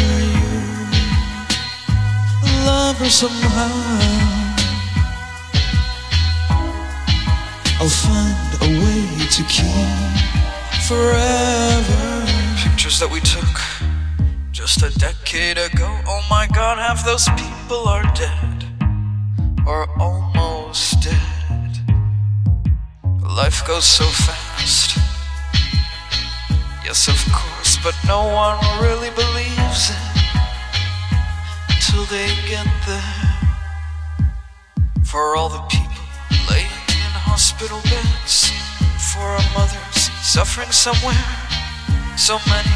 [2.43, 3.76] you love her somehow.
[7.80, 9.91] I'll find a way to keep
[10.88, 12.26] forever
[12.63, 13.56] pictures that we took
[14.52, 15.89] just a decade ago.
[16.08, 18.63] Oh my god, half those people are dead
[19.67, 20.16] or almost
[23.38, 24.97] Life goes so fast.
[26.84, 30.23] Yes, of course, but no one really believes it
[31.69, 33.38] until they get there.
[35.04, 36.04] For all the people
[36.50, 38.50] laying in hospital beds,
[39.13, 41.30] for our mothers suffering somewhere,
[42.17, 42.73] so many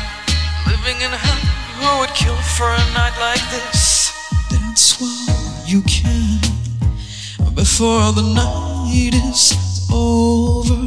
[0.69, 1.41] living in hell
[1.81, 4.13] who would kill for a night like this?
[4.51, 6.39] Dance while you can
[7.55, 10.81] before the night is over.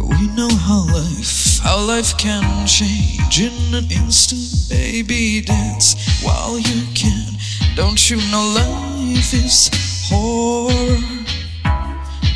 [0.00, 4.68] We know how life, how life can change in an instant.
[4.70, 7.34] Baby, dance while you can.
[7.74, 9.70] Don't you know life is
[10.08, 10.98] horror?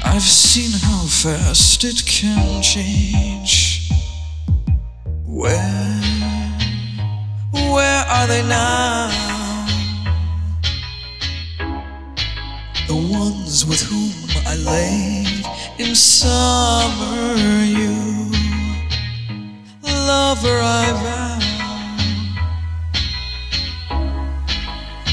[0.05, 3.91] I've seen how fast it can change.
[5.27, 6.01] Where
[7.53, 9.36] where are they now?
[12.87, 14.13] The ones with whom
[14.47, 15.45] I laid
[15.79, 18.31] in summer, you
[19.83, 21.39] lover I vow.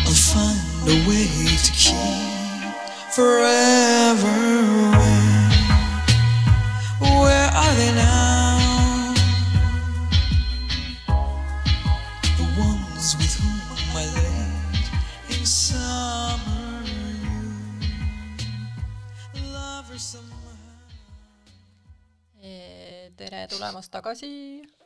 [0.06, 1.28] I'll find a way
[1.66, 2.76] to keep
[3.12, 4.93] forever.
[23.64, 24.30] Tulemast tagasi,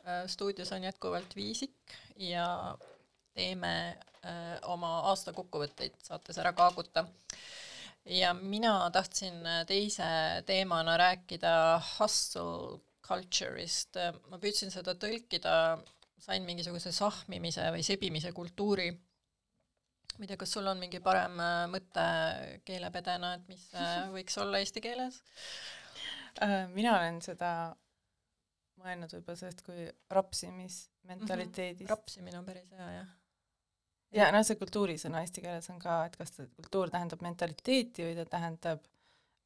[0.06, 2.76] äh, stuudios on jätkuvalt Viisik ja
[3.34, 3.72] teeme
[4.24, 7.06] äh, oma aastakokkuvõtteid saates ära kaaguta.
[8.06, 10.06] ja mina tahtsin teise
[10.46, 13.98] teemana rääkida hustle culture'ist,
[14.30, 15.78] ma püüdsin seda tõlkida,
[16.20, 21.36] sain mingisuguse sahmimise või sebimise kultuuri ma ei tea, kas sul on mingi parem
[21.72, 22.06] mõte
[22.66, 23.68] keelepedena, et mis
[24.14, 25.20] võiks olla eesti keeles?
[26.74, 27.74] mina olen seda
[28.82, 31.86] mõelnud võib-olla sellest kui rapsimismentaliteedist mm.
[31.86, 31.94] -hmm.
[31.94, 33.08] rapsimine on päris hea, jah.
[34.20, 38.16] ja noh, see kultuurisõna eesti keeles on ka, et kas ta kultuur tähendab mentaliteeti või
[38.18, 38.84] ta tähendab,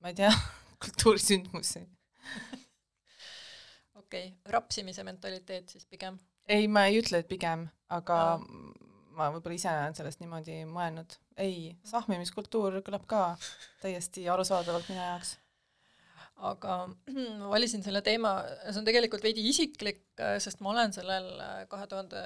[0.01, 0.33] ma ei tea
[0.85, 1.85] kultuurisündmusi
[4.03, 6.19] okei okay., rapsimise mentaliteet siis pigem?
[6.49, 8.73] ei, ma ei ütle, et pigem, aga no.
[9.17, 11.19] ma võib-olla ise olen sellest niimoodi mõelnud.
[11.37, 13.23] ei, sahmimiskultuur kõlab ka
[13.83, 15.37] täiesti arusaadavalt minu jaoks
[16.37, 16.77] aga
[17.41, 20.05] ma valisin selle teema, see on tegelikult veidi isiklik,
[20.43, 22.25] sest ma olen sellel äh, kahe tuhande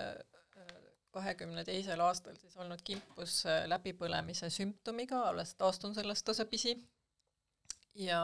[1.17, 6.77] kahekümne teisel aastal siis olnud kimpus äh, läbipõlemise sümptomiga, alles taastun sellest tasapisi.
[7.97, 8.21] ja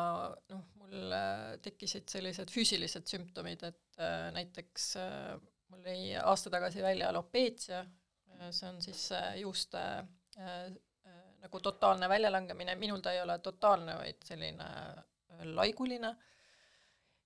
[0.52, 4.94] noh, mul äh, tekkisid sellised füüsilised sümptomid, et näiteks
[5.72, 7.84] mul jäi aasta tagasi välja alopeetsia,
[8.50, 9.82] see on siis juuste
[11.42, 14.68] nagu totaalne väljalangemine, minul ta ei ole totaalne, vaid selline
[15.44, 16.14] laiguline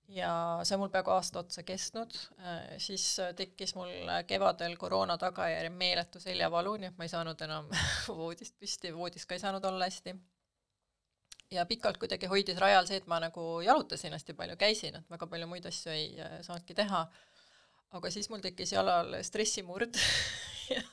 [0.07, 0.31] ja
[0.63, 3.91] see on mul peaaegu aasta otsa kestnud, äh, siis tekkis mul
[4.27, 7.69] kevadel koroona tagajärjel meeletu seljavalu, nii et ma ei saanud enam
[8.19, 10.15] voodist püsti, voodis ka ei saanud olla hästi.
[11.51, 15.27] ja pikalt kuidagi hoidis rajal see, et ma nagu jalutasin hästi palju, käisin, et väga
[15.27, 17.07] palju muid asju ei äh, saanudki teha.
[17.97, 19.95] aga siis mul tekkis jalal stressimurd
[20.75, 20.83] ja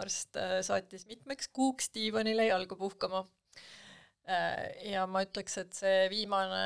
[0.00, 3.41] arst äh, saatis mitmeks kuuks diivanile jalgu puhkama Äh,
[4.86, 6.62] ja ma ütleks, et see viimane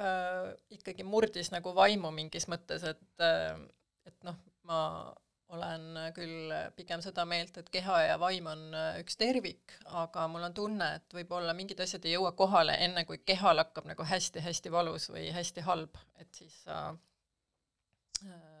[0.00, 3.58] äh, ikkagi murdis nagu vaimu mingis mõttes, et äh,
[4.06, 4.80] et noh, ma
[5.54, 10.46] olen küll pigem seda meelt, et keha ja vaim on äh, üks tervik, aga mul
[10.48, 14.72] on tunne, et võib-olla mingid asjad ei jõua kohale, enne kui kehal hakkab nagu hästi-hästi
[14.74, 16.80] valus või hästi halb, et siis sa
[18.26, 18.56] äh,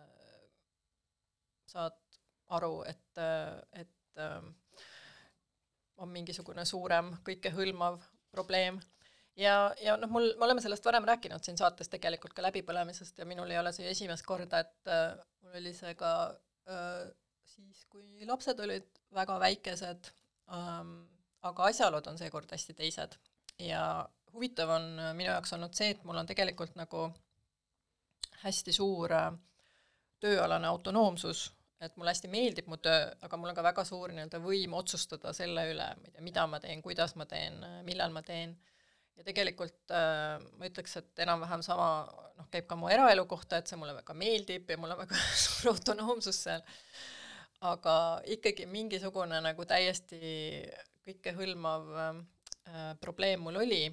[1.66, 1.98] saad
[2.54, 3.22] aru, et,
[3.82, 4.84] et äh,
[5.96, 7.98] on mingisugune suurem kõikehõlmav
[8.36, 8.80] probleem.
[9.36, 13.28] ja, ja noh, mul, me oleme sellest varem rääkinud siin saates tegelikult ka läbipõlemisest ja
[13.28, 16.12] minul ei ole see esimest korda, et äh, mul oli see ka
[16.70, 17.02] äh,
[17.56, 20.12] siis, kui lapsed olid väga väikesed
[20.52, 20.98] ähm,,
[21.46, 23.18] aga asjaolud on seekord hästi teised.
[23.62, 23.82] ja
[24.32, 27.08] huvitav on minu jaoks olnud see, et mul on tegelikult nagu
[28.42, 29.30] hästi suur äh,
[30.20, 31.46] tööalane autonoomsus
[31.80, 35.32] et mulle hästi meeldib mu töö, aga mul on ka väga suur nii-öelda võim otsustada
[35.36, 38.54] selle üle, ma ei tea, mida ma teen, kuidas ma teen, millal ma teen,
[39.16, 41.90] ja tegelikult äh, ma ütleks, et enam-vähem sama
[42.36, 45.20] noh, käib ka mu eraelu kohta, et see mulle väga meeldib ja mul on väga
[45.44, 46.64] suur autonoomsus seal,
[47.66, 47.96] aga
[48.36, 50.64] ikkagi mingisugune nagu täiesti
[51.06, 53.84] kõikehõlmav äh, probleem mul oli.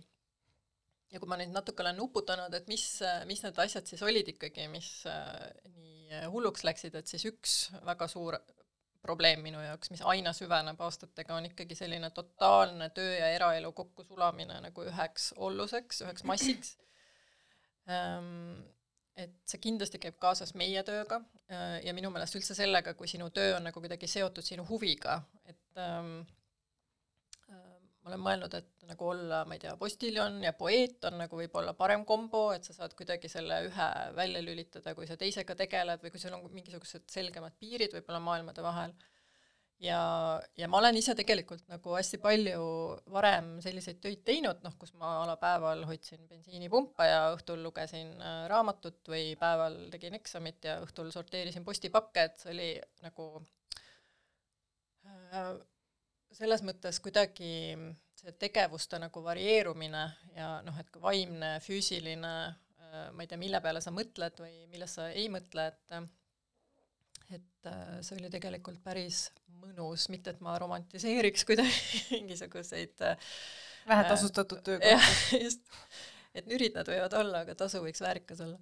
[1.13, 2.88] Ja kui ma nüüd natuke olen nuputanud, et mis,
[3.30, 7.56] mis need asjad siis olid ikkagi, mis äh, nii Äh, hulluks läksid, et siis üks
[7.86, 8.38] väga suur
[9.04, 14.62] probleem minu jaoks, mis aina süveneb aastatega, on ikkagi selline totaalne töö ja eraelu kokkusulamine
[14.63, 16.78] nagu üheks olluseks, üheks massiks.
[17.92, 18.62] Ähm,
[19.19, 21.19] et see kindlasti käib kaasas meie tööga
[21.52, 25.19] äh, ja minu meelest üldse sellega, kui sinu töö on nagu kuidagi seotud sinu huviga,
[25.52, 26.21] et ähm,
[28.04, 31.71] ma olen mõelnud, et nagu olla, ma ei tea, postiljon ja poeet on nagu võib-olla
[31.77, 33.87] parem kombo, et sa saad kuidagi selle ühe
[34.17, 38.65] välja lülitada, kui sa teisega tegeled või kui sul on mingisugused selgemad piirid võib-olla maailmade
[38.65, 38.93] vahel.
[39.83, 40.01] ja,
[40.60, 42.67] ja ma olen ise tegelikult nagu hästi palju
[43.15, 48.15] varem selliseid töid teinud, noh, kus ma a la päeval hoidsin bensiinipumpa ja õhtul lugesin
[48.19, 52.71] äh, raamatut või päeval tegin eksamit ja õhtul sorteerisin postipakke, et see oli
[53.08, 53.29] nagu
[55.08, 55.54] äh,
[56.34, 57.54] selles mõttes kuidagi
[58.17, 60.04] see tegevuste nagu varieerumine
[60.38, 62.34] ja noh, et ka vaimne, füüsiline,
[62.84, 65.98] äh, ma ei tea, mille peale sa mõtled või millest sa ei mõtle, et
[67.34, 69.27] et äh, see oli tegelikult päris
[69.63, 73.34] mõnus, mitte et ma romantiseeriks kuidagi mingisuguseid äh,
[73.90, 75.44] vähetasustatud töökohti.
[75.44, 75.65] just,
[76.34, 78.60] et nürid nad võivad olla, aga tasu võiks väärikas olla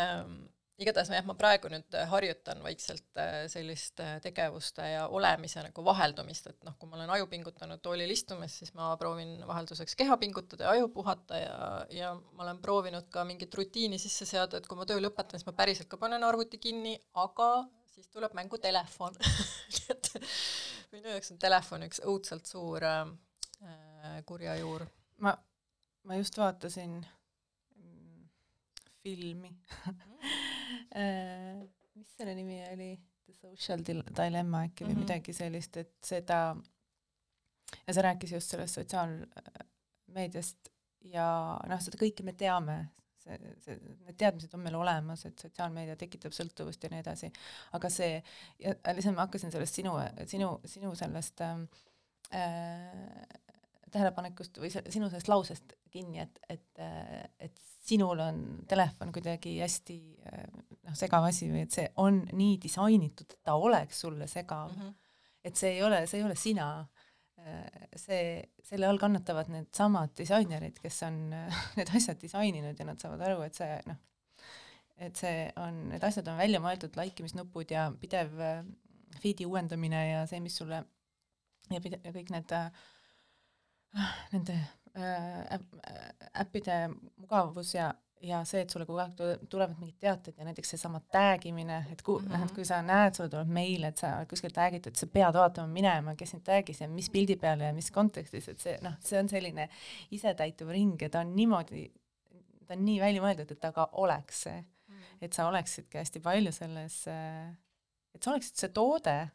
[0.00, 0.44] ähm,
[0.82, 5.84] igatahes jah, ma praegu nüüd äh, harjutan vaikselt äh, sellist äh, tegevuste ja olemise nagu
[5.86, 10.18] vaheldumist, et noh, kui ma olen aju pingutanud toolil istumas, siis ma proovin vahelduseks keha
[10.20, 11.54] pingutada ja aju puhata ja,
[11.94, 15.46] ja ma olen proovinud ka mingit rutiini sisse seada, et kui ma töö lõpetan, siis
[15.48, 17.50] ma päriselt ka panen arvuti kinni, aga
[17.94, 19.14] siis tuleb mängu telefon
[19.74, 20.12] nii et
[20.94, 23.06] minu jaoks on telefon üks õudselt suur äh,
[24.26, 24.88] kurja juur.
[25.22, 25.36] ma,
[26.02, 26.98] ma just vaatasin
[29.04, 29.52] filmi.
[30.96, 31.62] Äh,
[31.98, 32.90] mis selle nimi oli,
[33.24, 35.04] The Social Dilemma äkki või mm -hmm.
[35.04, 36.56] midagi sellist, et seda,
[37.86, 40.60] ja see rääkis just sellest sotsiaalmeediast
[41.12, 41.28] ja
[41.68, 42.76] noh, seda kõike me teame,
[43.22, 47.32] see, see, need teadmised on meil olemas, et sotsiaalmeedia tekitab sõltuvust ja nii edasi,
[47.78, 48.22] aga see,
[48.62, 49.94] ja lihtsalt ma hakkasin sellest sinu,
[50.30, 51.66] sinu, sinu sellest ähm,
[52.32, 53.24] äh,
[53.94, 56.82] tähelepanekust või sinu sellest lausest kinni, et, et,
[57.46, 63.30] et sinul on telefon kuidagi hästi noh, segav asi või et see on nii disainitud,
[63.30, 64.80] et ta oleks sulle segav mm.
[64.80, 64.94] -hmm.
[65.50, 66.68] et see ei ole, see ei ole sina.
[67.96, 71.18] see, selle all kannatavad needsamad disainerid, kes on
[71.76, 73.98] need asjad disaininud ja nad saavad aru, et see noh,
[74.96, 78.32] et see on, need asjad on välja mõeldud, laikimisnupud ja pidev
[79.20, 80.80] feed'i uuendamine ja see, mis sulle
[81.72, 82.84] ja pide-, kõik need äh,
[84.32, 84.56] nende
[84.96, 85.60] äh,
[86.40, 87.92] äppide mugavus ja,
[88.24, 92.02] ja see, et sulle kogu aeg tulevad mingid teated ja näiteks seesama tag imine, et
[92.02, 92.54] ku- mm, -hmm.
[92.54, 95.68] kui sa näed, sulle tuleb meil, et sa oled kuskil tag itud, sa pead vaatama
[95.68, 99.18] minema, kes sind tag'is ja mis pildi peale ja mis kontekstis, et see noh, see
[99.20, 99.68] on selline
[100.10, 101.90] isetäituv ring ja ta on niimoodi,
[102.66, 105.16] ta on nii välja mõeldud, et ta ka oleks see mm, -hmm.
[105.20, 107.06] et sa oleksidki hästi palju selles,
[108.14, 109.28] et sa oleksid see toode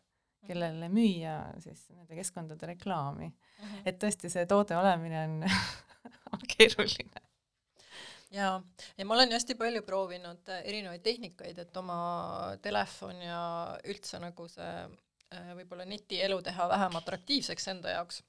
[0.48, 3.66] kellele müüa siis nende keskkondade reklaami mm.
[3.66, 3.82] -hmm.
[3.86, 5.44] et tõesti, see toode olemine on
[6.34, 7.22] on keeruline.
[8.32, 8.62] jaa,
[8.98, 13.42] ja ma olen hästi palju proovinud äh, erinevaid tehnikaid, et oma telefon ja
[13.84, 14.74] üldse nagu see
[15.34, 18.24] äh, võib-olla netielu teha vähem atraktiivseks enda jaoks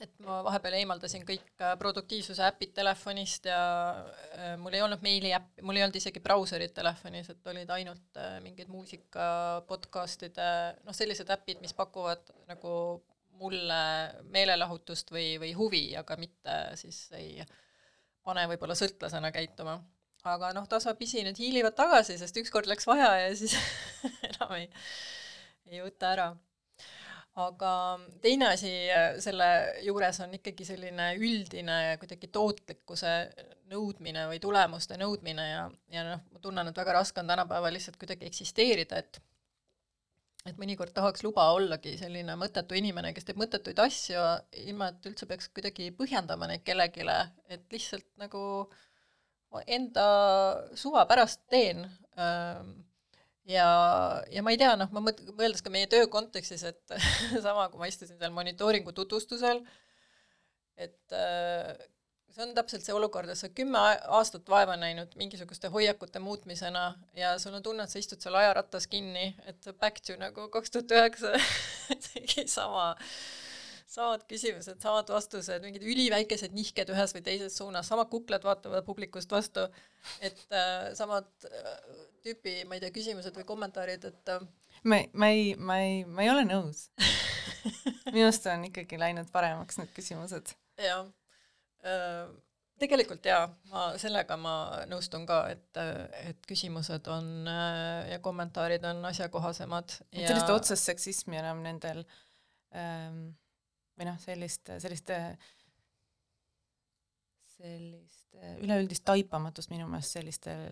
[0.00, 3.60] et ma vahepeal eemaldasin kõik äh, produktiivsuse äpid telefonist ja
[4.32, 8.38] äh, mul ei olnud meiliäppi, mul ei olnud isegi brauserit telefonis, et olid ainult äh,
[8.44, 9.28] mingid muusika,
[9.68, 10.50] podcast'ide,
[10.86, 12.74] noh, sellised äpid, mis pakuvad nagu
[13.40, 13.80] mulle
[14.32, 17.40] meelelahutust või, või huvi, aga mitte siis ei
[18.24, 19.78] pane võib-olla sõltlasena käituma.
[20.28, 23.56] aga noh, tasapisi need hiilivad tagasi, sest ükskord läks vaja ja siis
[24.32, 24.68] enam ei,
[25.68, 26.30] ei võta ära
[27.46, 27.72] aga
[28.22, 29.48] teine asi äh, selle
[29.86, 33.14] juures on ikkagi selline üldine kuidagi tootlikkuse
[33.70, 35.64] nõudmine või tulemuste nõudmine ja,
[35.94, 39.20] ja noh, ma tunnen, et väga raske on tänapäeval lihtsalt kuidagi eksisteerida, et
[40.48, 44.20] et mõnikord tahaks luba ollagi selline mõttetu inimene, kes teeb mõttetuid asju,
[44.64, 47.04] ilma et üldse peaks kuidagi põhjendama neid kellelegi,
[47.52, 48.42] et lihtsalt nagu
[49.66, 50.06] enda
[50.78, 51.84] suva pärast teen
[52.16, 52.72] ähm,
[53.48, 53.68] ja,
[54.32, 56.96] ja ma ei tea, noh, ma mõt-, mõeldes ka meie töö kontekstis, et
[57.46, 59.62] sama, kui ma istusin seal monitooringu tutvustusel,
[60.80, 61.72] et äh,
[62.30, 63.80] see on täpselt see olukord, et sa kümme
[64.18, 68.86] aastat vaeva näinud mingisuguste hoiakute muutmisena ja sul on tunne, et sa istud seal ajarattas
[68.90, 71.34] kinni, et back to nagu kaks tuhat üheksa,
[72.58, 72.92] sama
[73.90, 79.32] samad küsimused, samad vastused, mingid üliväikesed nihked ühes või teises suunas, samad kuklad vaatavad publikust
[79.34, 79.66] vastu,
[80.22, 81.72] et äh, samad äh,
[82.24, 84.44] tüüpi, ma ei tea, küsimused või kommentaarid, et äh,
[84.84, 86.86] ma, ma ei, ma ei, ma ei ole nõus.
[88.14, 90.54] Minu arust on ikkagi läinud paremaks need küsimused.
[90.80, 91.10] jah.
[91.84, 92.30] Äh,,
[92.80, 94.54] tegelikult jaa, ma sellega ma
[94.88, 95.80] nõustun ka, et,
[96.30, 99.98] et küsimused on äh, ja kommentaarid on asjakohasemad.
[100.16, 102.04] Ja sellist otsest seksismi enam nendel
[102.76, 103.32] ähm,
[104.00, 105.12] või noh, sellist, sellist,
[107.58, 110.70] sellist üleüldist taipamatust minu meelest sellistel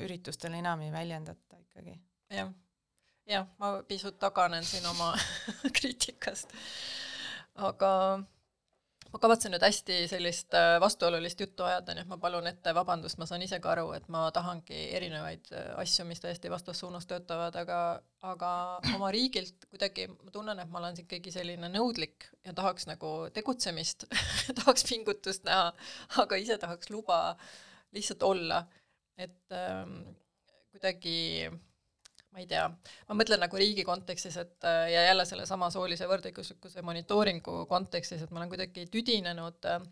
[0.00, 1.92] üritustel enam ei väljendata ikkagi.
[2.32, 2.46] Ja..
[2.46, 2.54] jah,
[3.28, 5.12] jah, ma pisut taganen siin oma
[5.76, 6.56] kriitikast,
[7.68, 7.92] aga
[9.12, 13.18] ma kavatsen nüüd hästi sellist äh, vastuolulist juttu ajada, nii et ma palun ette vabandust,
[13.20, 17.56] ma saan ise ka aru, et ma tahangi erinevaid äh, asju, mis täiesti vastassuunas töötavad,
[17.62, 17.78] aga
[18.28, 18.50] aga
[18.96, 24.08] oma riigilt kuidagi ma tunnen, et ma olen ikkagi selline nõudlik ja tahaks nagu tegutsemist
[24.60, 25.70] tahaks pingutust näha,
[26.24, 27.22] aga ise tahaks luba
[27.96, 28.64] lihtsalt olla.
[29.18, 30.02] et ähm,
[30.70, 31.50] kuidagi
[32.32, 32.64] ma ei tea,
[33.08, 38.34] ma mõtlen nagu riigi kontekstis, et äh, ja jälle sellesama soolise võrdõiguslikkuse monitooringu kontekstis, et
[38.34, 39.86] ma olen kuidagi tüdinenud äh,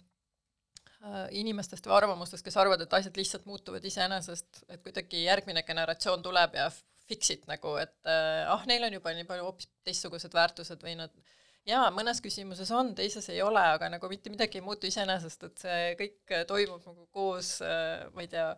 [1.38, 6.58] inimestest või arvamustest, kes arvavad, et asjad lihtsalt muutuvad iseenesest, et kuidagi järgmine generatsioon tuleb
[6.58, 6.68] ja
[7.06, 10.96] fix it nagu, et äh, ah, neil on juba nii palju hoopis teistsugused väärtused või
[10.98, 11.14] nad
[11.66, 15.64] jaa, mõnes küsimuses on, teises ei ole, aga nagu mitte midagi ei muutu iseenesest, et
[15.64, 18.52] see kõik toimub nagu koos, ma ei tea,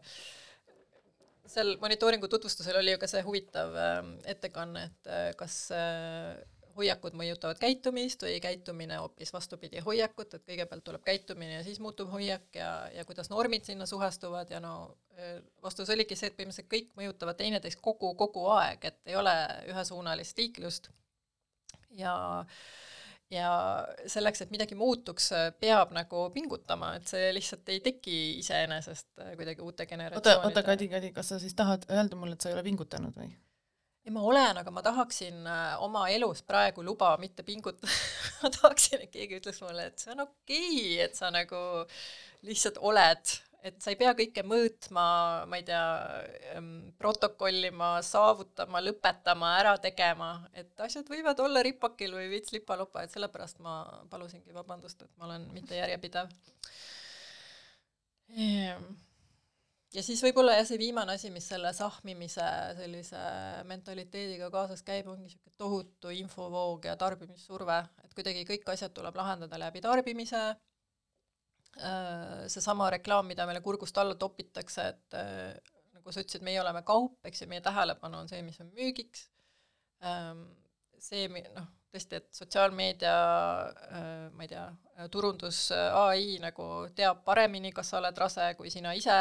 [1.49, 3.99] seal monitooringu tutvustusel oli ju ka see huvitav äh,
[4.35, 6.39] ettekanne, et äh, kas äh,
[6.79, 12.11] hoiakud mõjutavad käitumist või käitumine hoopis vastupidi hoiakut, et kõigepealt tuleb käitumine ja siis muutub
[12.13, 14.75] hoiak ja, ja kuidas normid sinna suhestuvad ja no
[15.19, 19.35] äh, vastus oligi see, et põhimõtteliselt kõik mõjutavad teineteist kogu, kogu aeg, et ei ole
[19.73, 20.91] ühesuunalist liiklust.
[21.99, 22.15] Ja
[23.31, 23.51] ja
[24.09, 29.87] selleks, et midagi muutuks, peab nagu pingutama, et see lihtsalt ei teki iseenesest kuidagi uute
[29.91, 32.65] generatsioonide oota, oota, Kadi, Kadi, kas sa siis tahad öelda mulle, et sa ei ole
[32.71, 33.29] pingutanud või?
[34.09, 37.93] ei, ma olen, aga ma tahaksin äh, oma elus praegu luba mitte pingutada
[38.43, 41.61] ma tahaksin, et keegi ütleks mulle, et see on okei okay,, et sa nagu
[42.49, 43.35] lihtsalt oled
[43.67, 45.05] et sa ei pea kõike mõõtma,
[45.51, 45.83] ma ei tea,
[47.01, 53.61] protokollima, saavutama, lõpetama, ära tegema, et asjad võivad olla ripakil või veits lipa-lopa, et sellepärast
[53.65, 53.81] ma
[54.11, 56.31] palusingi vabandust, et ma olen mitte järjepidev.
[59.95, 62.47] ja siis võib-olla jah, see viimane asi, mis selle sahmimise
[62.79, 63.25] sellise
[63.67, 69.59] mentaliteediga kaasas käib, ongi niisugune tohutu infovoog ja tarbimissurve, et kuidagi kõik asjad tuleb lahendada
[69.59, 70.45] läbi tarbimise
[72.51, 77.19] seesama reklaam, mida meile kurgust alla topitakse, et äh, nagu sa ütlesid, meie oleme kaup,
[77.29, 79.29] eks ju, meie tähelepanu on see, mis on müügiks,
[80.07, 80.47] ähm,
[81.03, 83.19] see, noh, tõesti, et sotsiaalmeedia,
[83.99, 84.65] äh, ma ei tea,
[85.15, 89.15] turundus ai nagu teab paremini, kas sa oled rase kui sina ise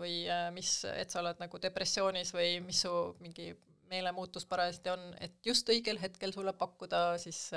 [0.00, 0.22] või
[0.56, 3.50] mis, et sa oled nagu depressioonis või mis su mingi
[3.92, 7.50] meelemuutus parajasti on, et just õigel hetkel sulle pakkuda siis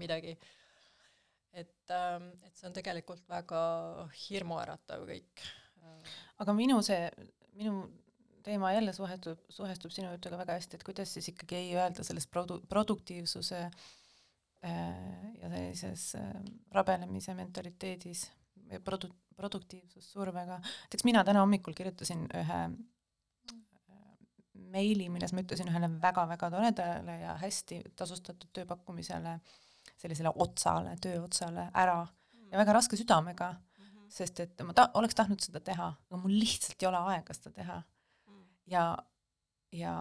[0.00, 0.38] midagi.
[0.40, 0.61] äh,
[1.52, 3.62] et, ähm, et see on tegelikult väga
[4.26, 5.48] hirmuäratav kõik.
[6.42, 7.10] aga minu see,
[7.58, 7.84] minu
[8.42, 12.30] teema jälle suhetub, suhestub sinu jutuga väga hästi, et kuidas siis ikkagi ei öelda sellest
[12.32, 14.70] produ-, produktiivsuse äh,
[15.38, 16.30] ja sellises äh,
[16.74, 18.24] rabelemise mentaliteedis
[18.88, 24.08] produ-, produktiivsussurvega, näiteks mina täna hommikul kirjutasin ühe äh,
[24.74, 29.60] meili, milles ma ütlesin ühele väga-väga toredale ja hästi tasustatud tööpakkumisele äh,
[30.00, 32.00] sellisele otsale, tööotsale ära.
[32.52, 34.08] Ja väga raske südamega mm, -hmm.
[34.12, 37.52] sest et ma ta-, oleks tahtnud seda teha, aga mul lihtsalt ei ole aega seda
[37.56, 37.78] teha.
[38.28, 38.42] Mm..
[38.66, 38.86] ja,
[39.72, 39.94] ja,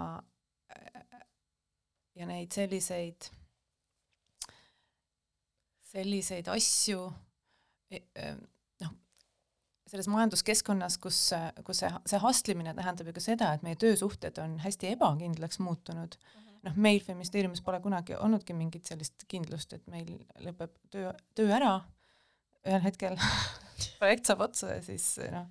[2.15, 3.29] ja neid selliseid,
[5.93, 7.07] selliseid asju
[7.91, 8.35] e, e,
[8.83, 8.93] noh,
[9.87, 11.23] selles majanduskeskkonnas, kus,
[11.63, 16.19] kus see, see hustlimine tähendab ju ka seda, et meie töösuhted on hästi ebakindlaks muutunud.
[16.19, 20.09] Mm, -hmm noh, meil Feministeeriumis pole kunagi olnudki mingit sellist kindlust, et meil
[20.45, 21.76] lõpeb töö, töö ära
[22.68, 23.18] ühel hetkel
[23.99, 25.47] projekt saab otsa ja siis noh,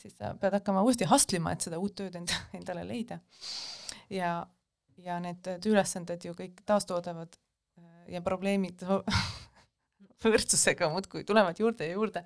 [0.00, 3.18] siis sa pead hakkama uuesti hustlima, et seda uut tööd enda, endale leida.
[4.12, 4.38] ja,
[5.02, 7.34] ja need tööülesanded ju kõik taastoodavad
[8.10, 8.84] ja probleemid
[10.26, 12.24] võrdsusega muudkui tulevad juurde ja juurde.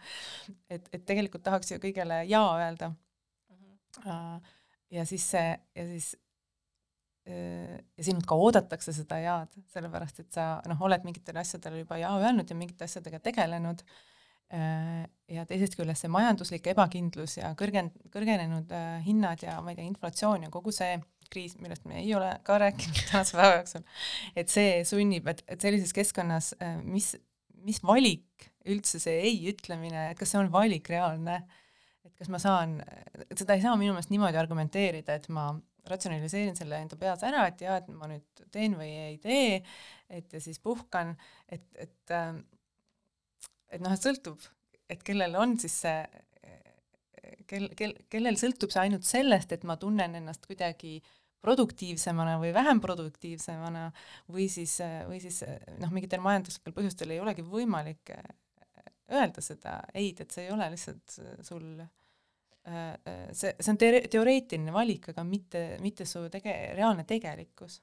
[0.68, 3.78] et, et tegelikult tahaks ju kõigele jaa öelda mm.
[4.04, 4.50] -hmm.
[4.96, 6.16] ja siis see, ja siis
[7.26, 12.14] ja sinult ka oodatakse seda jaad, sellepärast et sa noh, oled mingitele asjadele juba jaa
[12.18, 13.84] öelnud ja mingite asjadega tegelenud,
[15.30, 18.72] ja teisest küljest see majanduslik ebakindlus ja kõrgen-, kõrgenenud
[19.06, 20.96] hinnad ja ma ei tea, inflatsioon ja kogu see
[21.30, 23.86] kriis, millest me ei ole ka rääkinud tänase päeva jooksul,
[24.34, 26.52] et see sunnib, et, et sellises keskkonnas,
[26.82, 27.12] mis,
[27.62, 31.38] mis valik üldse see ei ütlemine, et kas see on valik reaalne,
[32.04, 32.80] et kas ma saan,
[33.30, 35.52] seda ei saa minu meelest niimoodi argumenteerida, et ma
[35.90, 39.60] ratsionaliseerin selle enda peas ära, et jaa, et ma nüüd teen või ei tee,
[40.10, 41.14] et ja siis puhkan,
[41.48, 42.42] et, et ähm,
[43.70, 44.42] et noh, et sõltub,
[44.90, 46.02] et kellel on siis see,
[47.50, 50.98] kel, kel, kellel sõltub see ainult sellest, et ma tunnen ennast kuidagi
[51.40, 53.86] produktiivsemana või vähem produktiivsemana
[54.32, 54.76] või siis,
[55.08, 55.40] või siis
[55.80, 58.12] noh, mingitel majanduslikel põhjustel ei olegi võimalik
[59.10, 61.16] öelda seda ei-d, et see ei ole lihtsalt
[61.46, 61.99] sul äh, Äh, äh,
[62.64, 67.80] see, see on te-, teoreetiline valik, aga mitte, mitte su tege-, reaalne tegelikkus.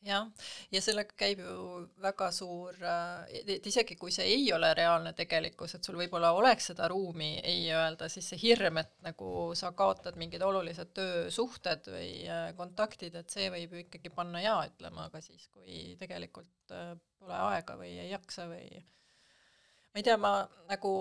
[0.00, 0.30] Jah,
[0.72, 1.54] ja sellega käib ju
[2.00, 6.70] väga suur, äh, et isegi kui see ei ole reaalne tegelikkus, et sul võib-olla oleks
[6.70, 12.14] seda ruumi ei öelda, siis see hirm, et nagu sa kaotad mingid olulised töösuhted või
[12.56, 16.72] kontaktid, et see võib ju ikkagi panna jaa ütlema ka siis, kui tegelikult
[17.20, 20.32] pole aega või ei jaksa või ma ei tea, ma
[20.70, 20.94] nagu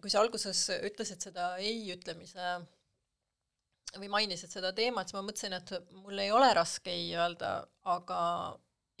[0.00, 2.58] kui sa alguses ütlesid seda ei ütlemise
[3.98, 7.54] või mainisid seda teemat, siis ma mõtlesin, et mul ei ole raske ei öelda,
[7.90, 8.20] aga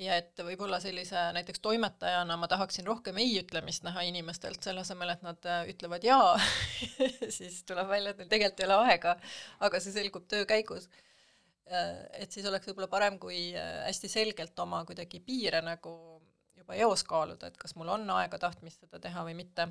[0.00, 5.12] ja et võib-olla sellise näiteks toimetajana ma tahaksin rohkem ei ütlemist näha inimestelt, selle asemel,
[5.14, 6.34] et nad äh, ütlevad jaa
[7.38, 9.14] siis tuleb välja, et neil tegelikult ei ole aega,
[9.66, 10.88] aga see selgub töö käigus.
[11.70, 15.94] Äh, et siis oleks võib-olla parem, kui äh, hästi selgelt oma kuidagi piire nagu
[16.56, 19.68] juba eos kaaluda, et kas mul on aega tahtmist seda teha või mitte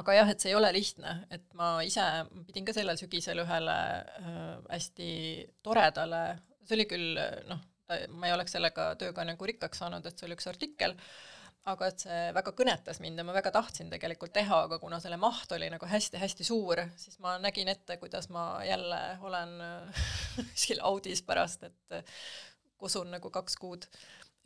[0.00, 2.04] aga jah, et see ei ole lihtne, et ma ise
[2.48, 5.10] pidin ka sellel sügisel ühele äh, hästi
[5.62, 6.24] toredale,
[6.66, 7.62] see oli küll noh,
[8.18, 10.96] ma ei oleks sellega tööga nagu rikkaks saanud, et see oli üks artikkel,
[11.70, 15.18] aga et see väga kõnetas mind ja ma väga tahtsin tegelikult teha, aga kuna selle
[15.22, 19.56] maht oli nagu hästi-hästi suur, siis ma nägin ette, kuidas ma jälle olen
[20.52, 22.14] kuskil Audis pärast, et
[22.76, 23.88] kosun nagu kaks kuud.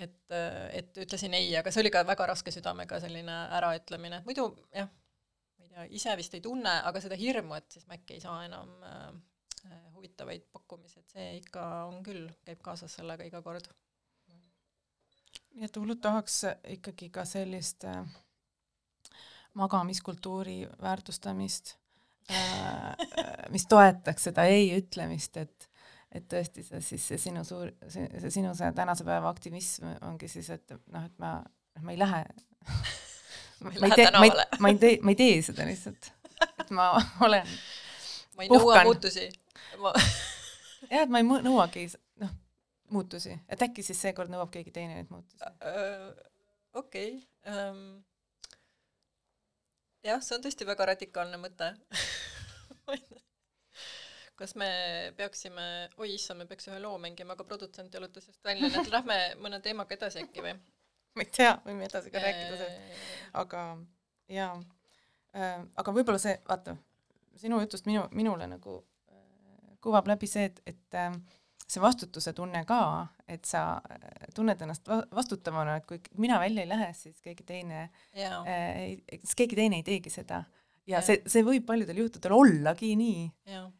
[0.00, 0.32] et,
[0.72, 4.88] et ütlesin ei, aga see oli ka väga raske südamega selline äraütlemine, et muidu jah,
[5.70, 8.44] ei tea, ise vist ei tunne, aga seda hirmu, et siis ma äkki ei saa
[8.46, 13.70] enam äh, huvitavaid pakkumisi, et see ikka on küll, käib kaasas sellega iga kord.
[15.54, 16.42] nii et hullult tahaks
[16.76, 18.04] ikkagi ka sellist äh,
[19.54, 21.74] magamiskultuuri väärtustamist
[22.30, 22.94] äh,,
[23.50, 25.70] mis toetaks seda ei ütlemist, et
[26.10, 30.48] et tõesti see siis see sinu suur, see sinu see tänase päeva aktivism ongi siis,
[30.50, 31.36] et noh, et ma,
[31.82, 32.24] ma ei lähe
[33.64, 34.46] ma ei lähe tänavale.
[34.58, 36.10] ma ei tee, ma ei tee seda lihtsalt,
[36.64, 36.92] et ma
[37.26, 37.54] olen
[38.36, 39.26] ma ei nõua muutusi
[39.82, 39.94] ma
[40.92, 41.86] jah, et ma ei nõuagi
[42.22, 42.36] noh,
[42.94, 46.10] muutusi, et äkki siis seekord nõuab keegi teine neid muutusi uh,.
[46.80, 47.56] okei okay.
[47.70, 48.00] um,,
[50.06, 51.74] jah, see on tõesti väga radikaalne mõte
[54.40, 54.68] kas me
[55.16, 55.64] peaksime,
[56.00, 59.18] oi issand, me peaks ühe loo mängima, aga produtsent jalutas just välja, nii et lähme
[59.44, 60.54] mõne teemaga edasi äkki või?
[61.16, 63.02] ma ei tea, võime edasi ka rääkida sellest,
[63.40, 63.64] aga
[64.30, 64.54] jaa
[65.34, 66.76] äh,, aga võib-olla see, vaata,
[67.40, 68.78] sinu jutust minu, minule nagu
[69.10, 71.14] äh, kuvab läbi see, et, et äh,
[71.70, 72.80] see vastutuse tunne ka,
[73.30, 73.64] et sa
[74.34, 77.84] tunned ennast vastutavana, et kui mina välja ei lähe, siis keegi teine
[78.14, 80.42] siis keegi teine ei teegi seda.
[80.90, 83.28] ja, see, see võib paljudel juhtudel ollagi nii,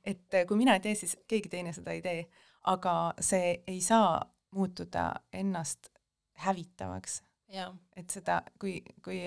[0.07, 2.29] et kui mina ei tee, siis keegi teine seda ei tee.
[2.71, 4.21] aga see ei saa
[4.55, 5.90] muutuda ennast
[6.47, 7.23] hävitavaks.
[7.97, 9.25] et seda, kui, kui,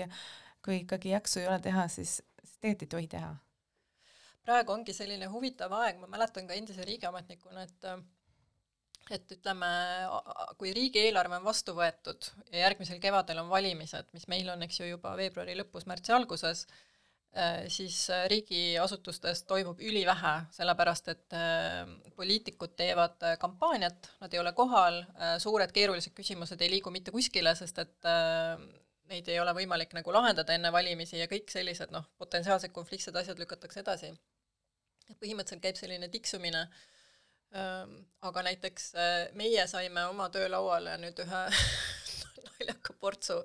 [0.64, 3.34] kui ikkagi jaksu ei ole teha, siis, siis tegelikult ei tohi teha.
[4.44, 7.88] Praegu ongi selline huvitav aeg, ma mäletan ka endise riigiametnikuna, et
[9.12, 9.68] et ütleme,
[10.56, 14.86] kui riigieelarve on vastu võetud ja järgmisel kevadel on valimised, mis meil on, eks ju,
[14.94, 16.64] juba veebruari lõpus, märtsi alguses,
[17.68, 21.82] siis äh, riigiasutustes toimub ülivähe, sellepärast et äh,
[22.16, 25.00] poliitikud teevad kampaaniat, nad ei ole kohal,
[25.42, 28.08] suured keerulised küsimused ei liigu mitte kuskile, sest et
[29.10, 33.42] neid ei ole võimalik nagu lahendada enne valimisi ja kõik sellised noh, potentsiaalsed konfliktsed asjad
[33.42, 34.14] lükatakse edasi.
[35.20, 37.82] põhimõtteliselt käib selline tiksumine äh,
[38.30, 38.92] aga näiteks
[39.34, 41.42] meie saime oma töölauale nüüd ühe
[42.46, 43.42] naljaka portsu,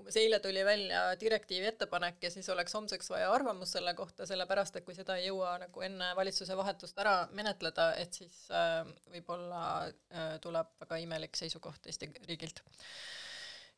[0.00, 4.80] umbes eile tuli välja direktiivi ettepanek ja siis oleks homseks vaja arvamust selle kohta, sellepärast
[4.80, 8.82] et kui seda ei jõua nagu enne valitsuse vahetust ära menetleda, et siis äh,
[9.12, 12.62] võib-olla äh, tuleb väga imelik seisukoht Eesti riigilt.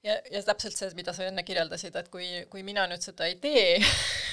[0.02, 3.38] ja, ja täpselt see, mida sa enne kirjeldasid, et kui, kui mina nüüd seda ei
[3.42, 3.80] tee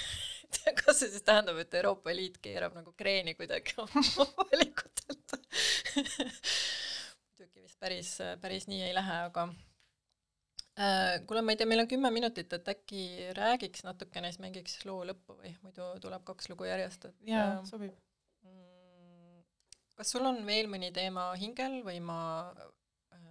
[0.84, 4.04] kas see siis tähendab, et Euroopa Liit keerab nagu kreeni kuidagi oma
[4.44, 5.38] valikutelt
[7.40, 9.50] muidugi vist päris, päris nii ei lähe, aga
[11.28, 15.02] kuule, ma ei tea, meil on kümme minutit, et äkki räägiks natukene, siis mängiks loo
[15.08, 17.96] lõppu või muidu tuleb kaks lugu järjest, et jaa äh,, sobib
[18.46, 19.42] mm,.
[20.00, 22.20] kas sul on veel mõni teema hingel või ma
[22.56, 23.28] äh,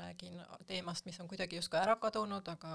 [0.00, 2.74] räägin teemast, mis on kuidagi justkui ära kadunud, aga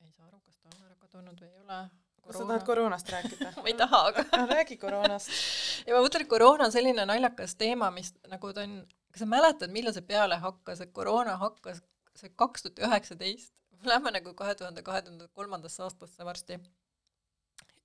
[0.00, 1.84] ei saa aru, kas ta on ära kadunud või ei ole
[2.24, 5.32] kas sa tahad koroonast rääkida ma ei taha, aga räägi koroonast.
[5.86, 8.78] ja ma mõtlen, et koroona on selline naljakas teema, mis nagu ta on,
[9.12, 11.82] kas sa mäletad, millal see peale hakkas, et koroona hakkas
[12.18, 13.52] see kaks tuhat üheksateist,
[13.84, 16.58] lähme nagu kahe tuhande kahekümne kolmandasse aastasse varsti.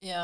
[0.02, 0.24] ja,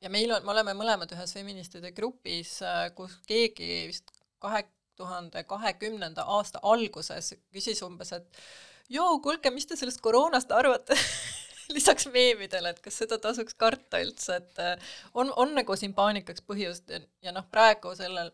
[0.00, 2.58] ja meil on, me oleme mõlemad ühes feministide grupis,
[2.94, 4.64] kus keegi vist kahe
[4.96, 8.44] tuhande kahekümnenda aasta alguses küsis umbes, et
[8.88, 10.98] joo, kuulge, mis te sellest koroonast arvate
[11.76, 16.44] lisaks meemidele, et kas seda tasuks karta üldse, et äh, on, on nagu siin paanikaks
[16.46, 18.30] põhjust ja, ja noh, praegu sellel,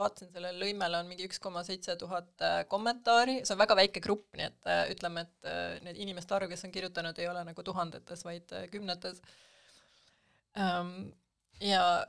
[0.00, 4.02] vaatasin, sellel lõimele on mingi üks koma seitse tuhat äh, kommentaari, see on väga väike
[4.04, 5.36] grupp, nii et äh, ütleme, et
[5.86, 9.22] need inimeste arv, kes on kirjutanud, ei ole nagu tuhandetes, vaid kümnetes.
[10.58, 10.90] Ähm,
[11.62, 11.84] ja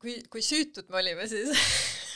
[0.00, 1.50] kui, kui süütud me olime siis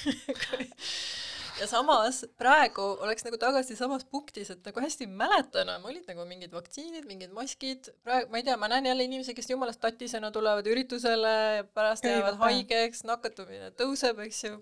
[1.63, 6.55] ja samas praegu oleks nagu tagasi samas punktis, et nagu hästi mäletan, olid nagu mingid
[6.55, 10.67] vaktsiinid, mingid maskid, praegu ma ei tea, ma näen jälle inimesi, kes jumalast tatisena tulevad
[10.67, 11.35] üritusele
[11.75, 14.59] pärast jäävad haigeks, nakatumine tõuseb, eks ju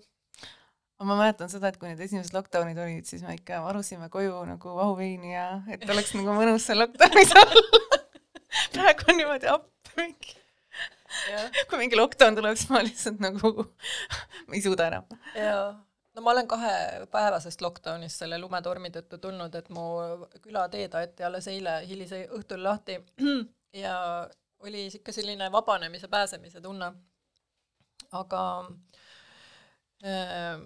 [1.01, 4.75] ma mäletan seda, et kui need esimesed lockdown'id olid, siis me ikka varusime koju nagu
[4.77, 7.97] vahuveini ja et oleks nagu mõnus seal lockdown'is olla
[8.75, 10.35] praegu on niimoodi appi mingi.
[11.65, 15.09] kui mingi lockdown tuleb, siis ma lihtsalt nagu ma ei suuda enam.
[15.33, 15.71] jaa
[16.15, 19.85] no ma olen kahepäevasest lockdown'ist selle lumetormi tõttu tulnud, et mu
[20.43, 22.97] külateed aeti alles eile hilise õhtul lahti
[23.83, 23.95] ja
[24.65, 26.91] oli ikka selline vabanemise, pääsemise tunne.
[28.11, 28.41] aga
[30.05, 30.59] äh,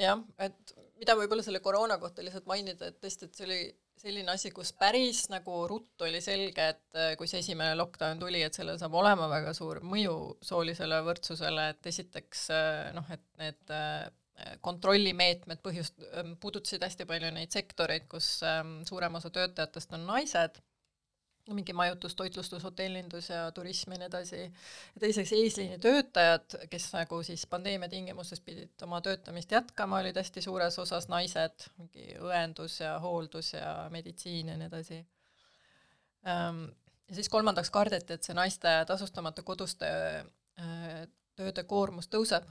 [0.00, 3.60] jah, et mida võib-olla selle koroona kohta lihtsalt mainida, et tõesti, et see oli
[4.04, 8.42] selline asi, kus päris nagu ruttu oli selge, et äh, kui see esimene lockdown tuli,
[8.42, 13.74] et sellel saab olema väga suur mõju soolisele võrdsusele, et esiteks äh, noh, et need
[13.74, 14.10] äh,
[14.66, 16.00] kontrollimeetmed põhjust,
[16.42, 18.40] puudutasid hästi palju neid sektoreid, kus
[18.88, 20.58] suurem osa töötajatest on naised
[21.52, 24.40] mingi majutus, toitlustus, hotellindus ja turism ja nii edasi.
[24.94, 30.42] ja teiseks eesliini töötajad, kes nagu siis pandeemia tingimustes pidid oma töötamist jätkama, olid hästi
[30.42, 35.02] suures osas naised, mingi õendus ja hooldus ja meditsiin ja nii edasi.
[36.24, 36.64] Ehm,
[37.08, 39.90] ja siis kolmandaks kardeti, et see naiste tasustamata koduste
[40.24, 41.04] äh,
[41.36, 42.48] tööde koormus tõuseb.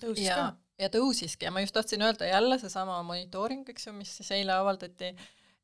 [0.00, 0.50] tõusis ja, ka?
[0.80, 4.56] Ja tõusiski ja ma just tahtsin öelda jälle seesama monitooring, eks ju, mis siis eile
[4.56, 5.12] avaldati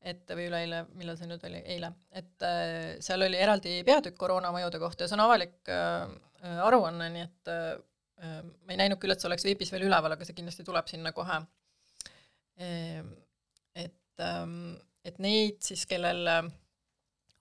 [0.07, 4.79] et või üleeile, millal see nüüd oli, eile, et äh, seal oli eraldi peatükk koroonamõjude
[4.81, 6.05] kohta ja see on avalik äh,
[6.63, 7.71] aruanne, nii et äh,
[8.23, 10.89] äh, ma ei näinud küll, et see oleks veebis veel üleval, aga see kindlasti tuleb
[10.91, 11.41] sinna kohe
[12.61, 13.01] äh,.
[13.75, 14.45] et äh,,
[15.07, 16.47] et neid siis, kellel äh,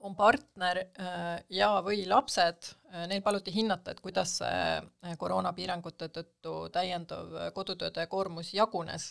[0.06, 2.72] on partner äh, ja, või lapsed,
[3.10, 9.10] neil paluti hinnata, et kuidas see koroonapiirangute tõttu täiendav kodutööde koormus jagunes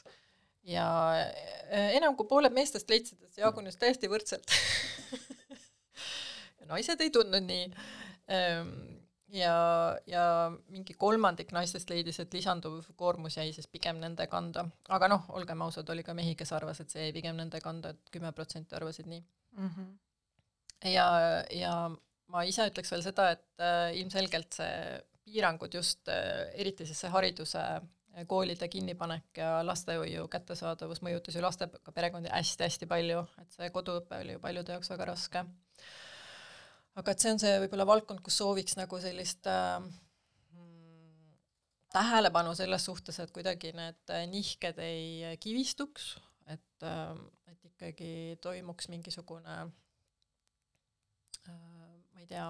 [0.65, 0.87] ja
[1.21, 4.49] äh, enam kui pooled meestest leidsid, et see jagunes täiesti võrdselt
[6.71, 7.65] naised ei tundnud nii.
[8.33, 8.71] Ähm,
[9.35, 9.55] ja,
[10.09, 10.23] ja
[10.73, 15.61] mingi kolmandik naistest leidis, et lisanduv koormus jäi siis pigem nende kanda, aga noh, olgem
[15.65, 18.33] ausad, oli ka mehi, kes arvas, et see jäi pigem nende kanda et, et kümme
[18.35, 19.69] protsenti arvasid nii mm.
[19.69, 19.93] -hmm.
[20.91, 21.07] Ja,
[21.53, 21.73] ja
[22.33, 27.13] ma ise ütleks veel seda, et äh, ilmselgelt see piirangud just äh, eriti siis see
[27.13, 27.63] hariduse
[28.29, 34.37] koolide kinnipanek ja lastehoiu kättesaadavus mõjutas ju lastega perekondi hästi-hästi palju, et see koduõpe oli
[34.37, 35.43] ju paljude jaoks väga raske.
[36.95, 39.83] aga et see on see võib-olla valdkond, kus sooviks nagu sellist äh,
[41.91, 46.13] tähelepanu selles suhtes, et kuidagi need nihked ei kivistuks,
[46.47, 47.17] et äh,,
[47.51, 49.73] et ikkagi toimuks mingisugune äh,
[51.51, 52.47] ma ei tea,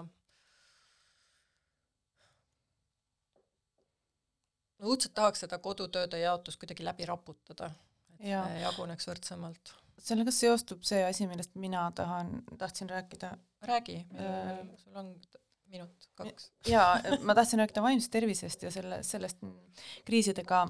[4.79, 7.71] ma õudselt tahaks seda kodutööde jaotust kuidagi läbi raputada,
[8.17, 8.43] et ja.
[8.47, 9.73] see jaguneks võrdsemalt.
[10.05, 13.35] sellega seostub see asi, millest mina tahan, tahtsin rääkida.
[13.61, 15.15] räägi äh,, sul on
[15.71, 16.51] minut, kaks.
[16.67, 19.41] jaa, ma tahtsin rääkida vaimsest tervisest ja selle, sellest
[20.05, 20.67] kriisidega,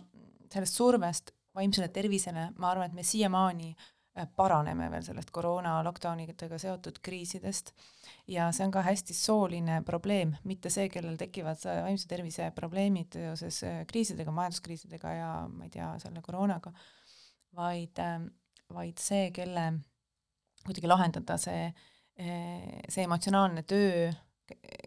[0.54, 3.92] sellest survest vaimsele tervisele, ma arvan, et me siiamaani äh,
[4.36, 7.74] paraneme veel sellest koroona lockdownidega seotud kriisidest.
[8.32, 13.62] Ja see on ka hästi sooline probleem, mitte see, kellel tekivad vaimse tervise probleemid seoses
[13.68, 16.72] äh, kriisidega, majanduskriisidega ja ma ei tea, selle koroonaga,
[17.60, 18.30] vaid, ähm,
[18.74, 19.68] vaid see, kelle
[20.66, 21.68] kuidagi lahendada see,
[22.22, 24.08] äh, see emotsionaalne töö,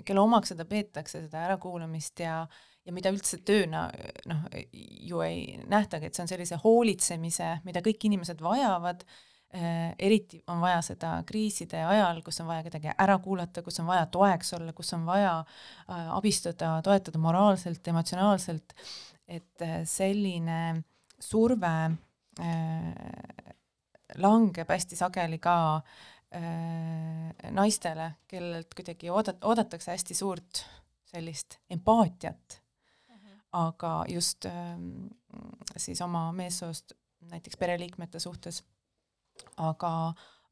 [0.06, 2.40] kelle omaks seda peetakse, seda ärakuulamist ja
[2.88, 3.86] ja mida üldse tööna
[4.30, 9.04] noh, ju ei nähtagi, et see on sellise hoolitsemise, mida kõik inimesed vajavad
[9.54, 13.86] Äh, eriti on vaja seda kriiside ajal, kus on vaja kedagi ära kuulata, kus on
[13.88, 18.74] vaja toeks olla, kus on vaja äh, abistada, toetada moraalselt, emotsionaalselt,
[19.24, 20.82] et äh, selline
[21.18, 21.72] surve
[24.14, 25.56] langeb hästi sageli ka
[27.50, 30.60] naistele, kellelt kuidagi oodat-, oodatakse hästi suurt
[31.08, 32.60] sellist empaatiat.
[33.52, 35.06] Aga just ähm,
[35.76, 36.92] siis oma meessoost
[37.30, 38.62] näiteks pereliikmete suhtes
[39.56, 39.92] aga,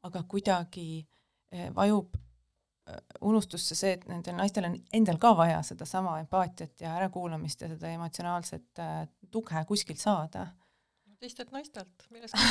[0.07, 1.07] aga kuidagi
[1.51, 2.21] eh, vajub eh,
[3.27, 7.87] unustusse see, et nendel naistel on endal ka vaja sedasama empaatiat ja ärakuulamist ja seda
[7.95, 10.47] emotsionaalset äh, tuge kuskilt saada.
[11.19, 12.35] teistelt naistelt, millest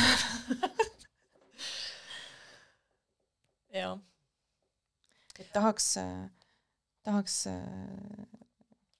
[3.77, 3.99] jah.
[5.39, 5.95] et tahaks,
[7.03, 7.45] tahaks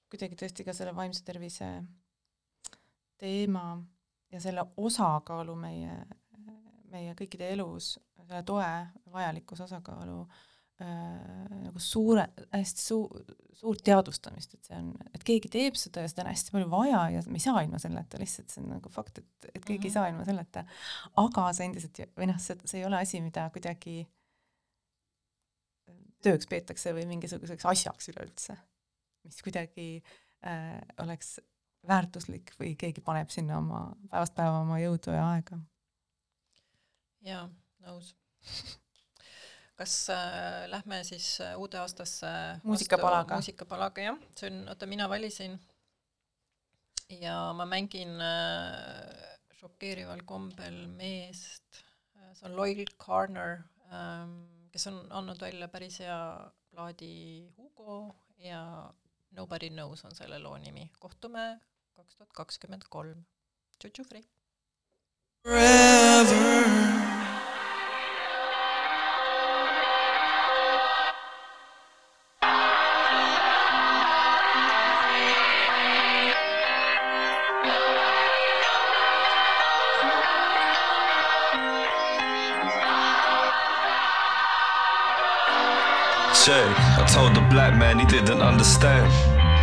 [0.10, 1.68] kuidagi tõesti ka selle vaimse tervise
[3.18, 3.78] teema
[4.32, 5.98] ja selle osakaalu meie
[6.92, 7.96] meie kõikide elus,
[8.28, 8.68] selle toe
[9.14, 13.24] vajalikkuse osakaalu äh, nagu suure, hästi suu-,
[13.58, 17.02] suurt teadvustamist, et see on, et keegi teeb seda ja seda on hästi palju vaja
[17.16, 19.82] ja me ei saa ilma selleta, lihtsalt see on nagu fakt, et, et keegi mm
[19.82, 19.86] -hmm.
[19.86, 19.94] ei mhm.
[19.98, 20.66] saa ilma selleta.
[21.26, 24.00] aga see endiselt, või noh, see, see ei ole asi, mida kuidagi
[26.24, 28.58] tööks peetakse või mingisuguseks asjaks üleüldse,
[29.28, 29.88] mis kuidagi
[30.48, 31.38] äh, oleks
[31.88, 35.60] väärtuslik või keegi paneb sinna oma päevast päeva oma jõudu ja aega.
[37.28, 37.46] Jaa,
[37.86, 38.14] nõus.
[39.78, 42.28] Kas äh, lähme siis äh, uude aastasse
[42.64, 43.38] muusikapalaga?
[43.38, 45.58] muusikapalaga, jah, see on, oota, mina valisin.
[47.14, 49.28] Ja ma mängin äh,
[49.60, 51.84] šokeerival kombel meest.
[52.18, 53.62] Äh,, see on Loyal Carner
[53.92, 54.40] ähm,,
[54.74, 56.18] kes on andnud välja päris hea
[56.72, 57.14] plaadi
[57.58, 58.64] Hugo ja
[59.32, 60.92] Nobody knows on selle loo nimi.
[61.00, 61.60] kohtume
[61.96, 63.26] kaks tuhat kakskümmend kolm.
[63.80, 64.24] Tšutšu Frey.
[65.44, 66.88] Forever.
[86.48, 89.08] say I told the black man he didn't understand.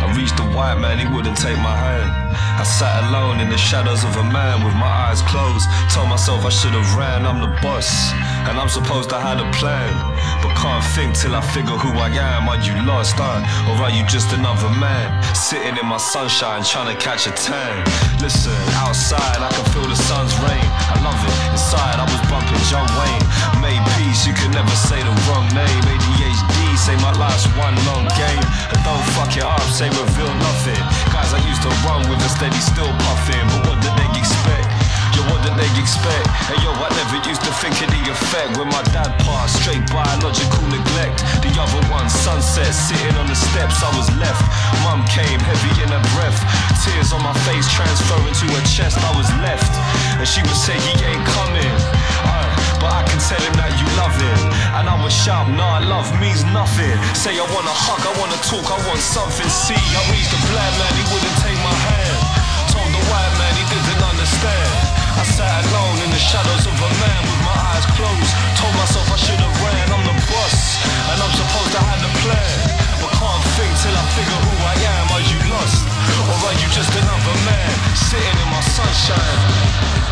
[0.01, 2.09] I reached the white man, he wouldn't take my hand.
[2.33, 5.69] I sat alone in the shadows of a man with my eyes closed.
[5.93, 8.09] Told myself I should have ran, I'm the boss.
[8.49, 9.93] And I'm supposed to have a plan.
[10.41, 12.49] But can't think till I figure who I am.
[12.49, 13.45] Are you lost, huh?
[13.69, 15.13] Or are you just another man?
[15.37, 17.85] Sitting in my sunshine, trying to catch a tan.
[18.21, 20.67] Listen, outside I can feel the sun's rain.
[20.89, 21.35] I love it.
[21.53, 23.25] Inside I was bumping John Wayne.
[23.61, 25.83] Made peace, you could never say the wrong name.
[25.85, 26.34] ADHD,
[26.77, 28.45] say my life's one long game.
[28.71, 30.81] And don't fuck it up, say reveal nothing.
[31.11, 33.45] Guys I used to run with a steady still puffing.
[33.51, 34.67] But what did they expect?
[35.15, 36.27] Yo, what did they expect?
[36.51, 39.63] And yo, I never used to think of the effect when my dad passed.
[39.63, 41.23] Straight biological neglect.
[41.39, 44.43] The other one, sunset, sitting on the steps, I was left.
[44.83, 46.39] Mum came, heavy in her breath.
[46.83, 49.71] Tears on my face, transferring to her chest, I was left.
[50.19, 51.94] And she would say, he ain't coming.
[52.85, 54.37] But I can tell him that you love him.
[54.77, 56.93] And I would shout, nah, love means nothing.
[57.17, 59.49] Say, I wanna hug, I wanna talk, I want something.
[59.49, 62.17] See, I reached the black man, he wouldn't take my hand.
[62.69, 64.69] Told the white man, he didn't understand.
[65.17, 68.31] I sat alone in the shadows of a man with my eyes closed.
[68.53, 70.77] Told myself I should have ran, I'm the boss.
[71.09, 72.57] And I'm supposed to have the plan.
[73.01, 75.05] But can't think till I figure who I am.
[75.09, 75.89] Are you lost?
[76.29, 80.04] Or are you just another man sitting in my sunshine?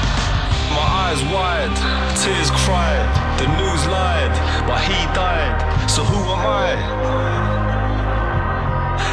[0.74, 1.74] My eyes wide,
[2.18, 3.06] tears cried,
[3.38, 4.34] the news lied,
[4.66, 5.54] but he died.
[5.90, 6.74] So who am I?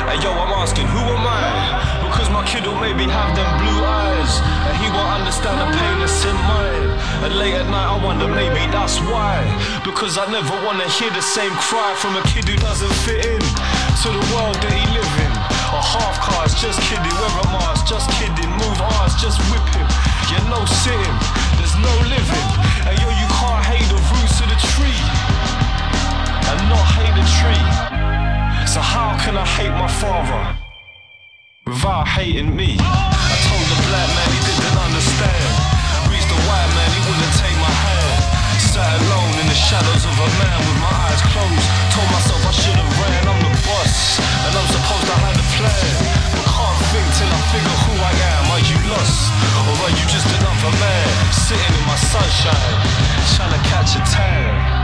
[0.09, 2.01] Hey yo, I'm asking, who am I?
[2.03, 5.97] Because my kid will maybe have them blue eyes, and he won't understand the pain
[6.01, 6.91] that's in mine.
[7.29, 9.45] And late at night, I wonder maybe that's why.
[9.85, 13.41] Because I never wanna hear the same cry from a kid who doesn't fit in
[14.03, 15.33] to the world that he live in.
[15.71, 19.87] Or half cars, just kidding, wear a mask, just kidding, move ours, just whip him.
[20.33, 21.17] Yeah, no sitting,
[21.83, 22.49] no living.
[22.87, 25.03] And yo, you can't hate the roots of the tree
[26.49, 27.67] and not hate the tree.
[28.67, 30.43] So how can I hate my father
[31.67, 32.77] without hating me?
[32.79, 35.51] I told the black man he didn't understand.
[36.11, 38.00] Reached the white man, he wouldn't take my hand.
[38.81, 41.69] Sat alone in the shadows of a man with my eyes closed.
[41.93, 44.17] Told myself I should have ran, I'm the boss.
[44.17, 45.97] And I'm supposed to have a plan.
[46.33, 48.45] But can't think till I figure who I am.
[48.57, 49.37] Are you lost?
[49.69, 51.13] Or are you just another man?
[51.29, 52.77] Sitting in my sunshine,
[53.37, 54.80] trying to catch a tan.